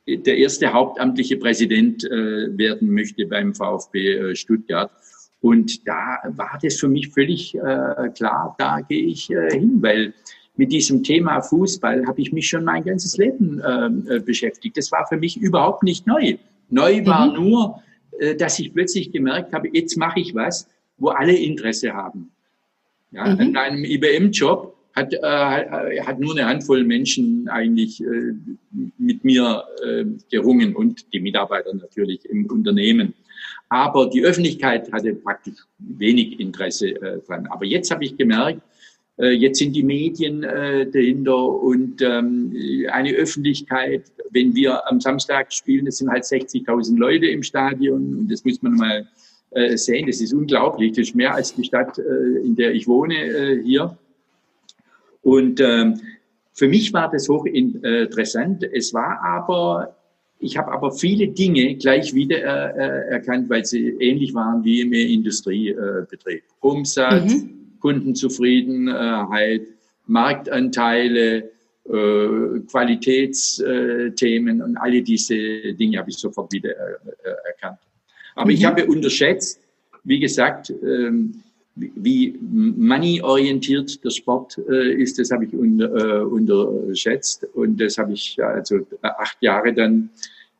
der 0.07 0.37
erste 0.37 0.71
hauptamtliche 0.71 1.37
Präsident 1.37 2.03
äh, 2.05 2.57
werden 2.57 2.91
möchte 2.91 3.25
beim 3.25 3.53
VfB 3.53 4.13
äh, 4.13 4.35
Stuttgart. 4.35 4.91
Und 5.41 5.87
da 5.87 6.19
war 6.29 6.57
das 6.61 6.75
für 6.79 6.87
mich 6.87 7.09
völlig 7.09 7.55
äh, 7.55 8.09
klar, 8.15 8.55
da 8.57 8.81
gehe 8.81 9.05
ich 9.05 9.29
äh, 9.29 9.51
hin, 9.51 9.77
weil 9.81 10.13
mit 10.57 10.71
diesem 10.71 11.03
Thema 11.03 11.41
Fußball 11.41 12.05
habe 12.07 12.21
ich 12.21 12.31
mich 12.31 12.47
schon 12.47 12.63
mein 12.63 12.83
ganzes 12.83 13.17
Leben 13.17 13.59
äh, 13.59 14.19
beschäftigt. 14.19 14.77
Das 14.77 14.91
war 14.91 15.05
für 15.07 15.17
mich 15.17 15.37
überhaupt 15.37 15.83
nicht 15.83 16.07
neu. 16.07 16.37
Neu 16.69 17.05
war 17.05 17.27
mhm. 17.27 17.43
nur, 17.43 17.83
äh, 18.19 18.35
dass 18.35 18.59
ich 18.59 18.73
plötzlich 18.73 19.11
gemerkt 19.11 19.53
habe, 19.53 19.69
jetzt 19.73 19.97
mache 19.97 20.19
ich 20.19 20.33
was, 20.33 20.67
wo 20.97 21.09
alle 21.09 21.35
Interesse 21.35 21.93
haben. 21.93 22.31
Ja, 23.11 23.27
mhm. 23.27 23.39
In 23.39 23.57
einem 23.57 23.83
IBM-Job 23.83 24.74
hat, 24.95 25.13
äh, 25.13 26.01
hat 26.01 26.19
nur 26.19 26.35
eine 26.35 26.47
Handvoll 26.47 26.83
Menschen 26.83 27.47
eigentlich 27.49 28.01
äh, 28.01 28.33
mit 28.97 29.23
mir 29.23 29.63
äh, 29.83 30.05
gerungen 30.31 30.75
und 30.75 31.11
die 31.13 31.19
Mitarbeiter 31.19 31.73
natürlich 31.73 32.25
im 32.25 32.45
Unternehmen. 32.45 33.13
Aber 33.69 34.09
die 34.09 34.23
Öffentlichkeit 34.23 34.91
hatte 34.91 35.13
praktisch 35.15 35.57
wenig 35.79 36.39
Interesse 36.39 36.89
äh, 36.89 37.19
dran. 37.27 37.47
Aber 37.47 37.65
jetzt 37.65 37.91
habe 37.91 38.05
ich 38.05 38.15
gemerkt, 38.15 38.61
äh, 39.17 39.31
jetzt 39.31 39.59
sind 39.59 39.73
die 39.73 39.83
Medien 39.83 40.43
äh, 40.43 40.89
dahinter 40.89 41.37
und 41.37 42.01
ähm, 42.01 42.53
eine 42.91 43.11
Öffentlichkeit. 43.11 44.11
Wenn 44.31 44.55
wir 44.55 44.87
am 44.89 44.99
Samstag 44.99 45.51
spielen, 45.51 45.85
das 45.85 45.97
sind 45.97 46.09
halt 46.09 46.23
60.000 46.23 46.97
Leute 46.97 47.27
im 47.27 47.43
Stadion 47.43 48.15
und 48.17 48.31
das 48.31 48.45
muss 48.45 48.61
man 48.61 48.73
mal 48.73 49.07
äh, 49.51 49.77
sehen. 49.77 50.07
Das 50.07 50.21
ist 50.21 50.33
unglaublich. 50.33 50.91
Das 50.91 51.07
ist 51.07 51.15
mehr 51.15 51.33
als 51.33 51.53
die 51.53 51.63
Stadt, 51.63 51.97
äh, 51.97 52.45
in 52.45 52.55
der 52.55 52.73
ich 52.73 52.87
wohne 52.87 53.15
äh, 53.15 53.63
hier. 53.63 53.97
Und 55.25 55.59
ähm, 55.59 55.99
für 56.53 56.67
mich 56.67 56.93
war 56.93 57.09
das 57.09 57.27
hochinteressant. 57.27 58.63
Es 58.63 58.93
war 58.93 59.19
aber 59.23 59.95
ich 60.39 60.57
habe 60.57 60.71
aber 60.71 60.91
viele 60.91 61.29
Dinge 61.29 61.75
gleich 61.75 62.13
wieder 62.13 62.37
äh, 62.37 62.71
äh, 62.77 63.09
erkannt, 63.13 63.49
weil 63.49 63.65
sie 63.65 63.95
ähnlich 63.99 64.33
waren 64.35 64.63
wie 64.63 64.81
im 64.81 64.93
Industriebetrieb. 64.93 66.43
Äh, 66.43 66.43
Umsatz, 66.59 67.33
mhm. 67.33 67.77
Kundenzufriedenheit, 67.79 69.61
Marktanteile, 70.05 71.49
äh, 71.85 72.59
Qualitätsthemen 72.69 74.61
und 74.61 74.77
alle 74.77 75.01
diese 75.01 75.73
Dinge 75.73 75.97
habe 75.97 76.09
ich 76.11 76.17
sofort 76.17 76.51
wieder 76.51 76.69
äh, 76.69 76.73
äh, 77.23 77.35
erkannt. 77.47 77.79
Aber 78.35 78.51
mhm. 78.51 78.57
ich 78.57 78.65
habe 78.65 78.85
unterschätzt, 78.85 79.61
wie 80.03 80.19
gesagt, 80.19 80.69
ähm, 80.69 81.41
wie 81.75 82.37
money-orientiert 82.41 84.03
der 84.03 84.09
Sport 84.09 84.61
äh, 84.69 84.93
ist, 84.93 85.19
das 85.19 85.31
habe 85.31 85.45
ich 85.45 85.53
un, 85.53 85.81
äh, 85.81 86.19
unterschätzt 86.19 87.45
und 87.53 87.79
das 87.79 87.97
habe 87.97 88.13
ich 88.13 88.41
also 88.41 88.79
acht 89.01 89.37
Jahre 89.41 89.73
dann 89.73 90.09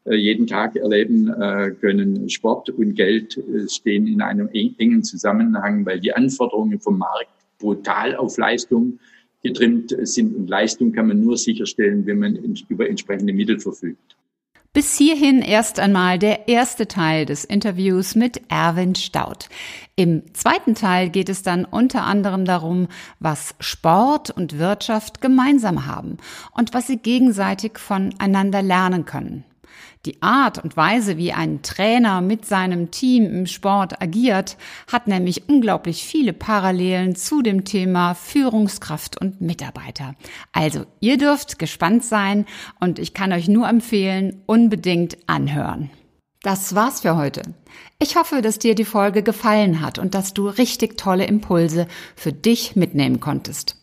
äh, 0.06 0.15
jeden 0.15 0.45
Tag 0.45 0.75
erleben 0.75 1.30
äh, 1.30 1.71
können. 1.71 2.30
Sport 2.30 2.69
und 2.69 2.95
Geld 2.95 3.38
äh, 3.38 3.67
stehen 3.69 4.08
in 4.08 4.21
einem 4.21 4.49
engen 4.51 5.04
Zusammenhang, 5.04 5.86
weil 5.86 5.99
die 5.99 6.13
Anforderungen 6.13 6.80
vom 6.80 6.97
Markt 6.97 7.30
brutal 7.60 8.15
auf 8.15 8.38
Leistung 8.38 8.99
getrimmt 9.41 9.95
sind 10.01 10.36
und 10.36 10.49
Leistung 10.49 10.91
kann 10.91 11.08
man 11.08 11.21
nur 11.21 11.38
sicherstellen, 11.38 12.06
wenn 12.06 12.19
man 12.19 12.36
über 12.67 12.89
entsprechende 12.89 13.32
Mittel 13.32 13.60
verfügt. 13.60 14.15
Bis 14.75 14.97
hierhin 14.97 15.41
erst 15.41 15.79
einmal 15.79 16.19
der 16.19 16.49
erste 16.49 16.85
Teil 16.85 17.25
des 17.25 17.45
Interviews 17.45 18.13
mit 18.13 18.41
Erwin 18.49 18.93
Staud. 18.93 19.47
Im 19.95 20.23
zweiten 20.33 20.75
Teil 20.75 21.09
geht 21.09 21.29
es 21.29 21.43
dann 21.43 21.63
unter 21.63 22.03
anderem 22.03 22.43
darum, 22.43 22.89
was 23.21 23.55
Sport 23.61 24.31
und 24.31 24.59
Wirtschaft 24.59 25.21
gemeinsam 25.21 25.85
haben 25.85 26.17
und 26.51 26.73
was 26.73 26.88
sie 26.88 26.97
gegenseitig 26.97 27.79
voneinander 27.79 28.61
lernen 28.61 29.05
können. 29.05 29.45
Die 30.06 30.22
Art 30.22 30.63
und 30.63 30.78
Weise, 30.78 31.18
wie 31.18 31.34
ein 31.34 31.63
Trainer 31.63 32.22
mit 32.22 32.46
seinem 32.46 32.91
Team 32.91 33.26
im 33.26 33.48
Sport 33.48 34.04
agiert, 34.04 34.56
hat 34.91 35.08
nämlich 35.08 35.50
unglaublich 35.50 36.04
viele 36.04 36.32
Parallelen 36.32 37.15
zu 37.15 37.41
dem 37.41 37.65
Thema 37.65 38.13
Führungskraft 38.13 39.20
und 39.20 39.41
Mitarbeiter. 39.41 40.13
Also, 40.52 40.86
ihr 41.00 41.18
dürft 41.18 41.58
gespannt 41.58 42.06
sein 42.06 42.46
und 42.80 43.00
ich 43.00 43.15
kann 43.15 43.34
euch 43.34 43.48
nur 43.48 43.68
empfehlen, 43.68 44.44
unbedingt 44.46 45.18
anhören. 45.26 45.89
Das 46.44 46.76
war's 46.76 47.02
für 47.02 47.18
heute. 47.18 47.41
Ich 47.98 48.15
hoffe, 48.15 48.44
dass 48.44 48.60
dir 48.60 48.76
die 48.76 48.86
Folge 48.86 49.24
gefallen 49.24 49.82
hat 49.82 49.98
und 49.98 50.13
dass 50.13 50.36
du 50.36 50.48
richtig 50.48 51.00
tolle 51.00 51.26
Impulse 51.26 51.88
für 52.15 52.32
dich 52.32 52.76
mitnehmen 52.76 53.20
konntest. 53.20 53.82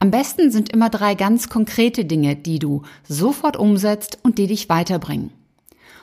Am 0.00 0.10
besten 0.10 0.50
sind 0.50 0.70
immer 0.70 0.90
drei 0.90 1.14
ganz 1.14 1.48
konkrete 1.48 2.04
Dinge, 2.04 2.34
die 2.34 2.58
du 2.58 2.82
sofort 3.08 3.56
umsetzt 3.56 4.18
und 4.24 4.38
die 4.38 4.48
dich 4.48 4.68
weiterbringen. 4.68 5.30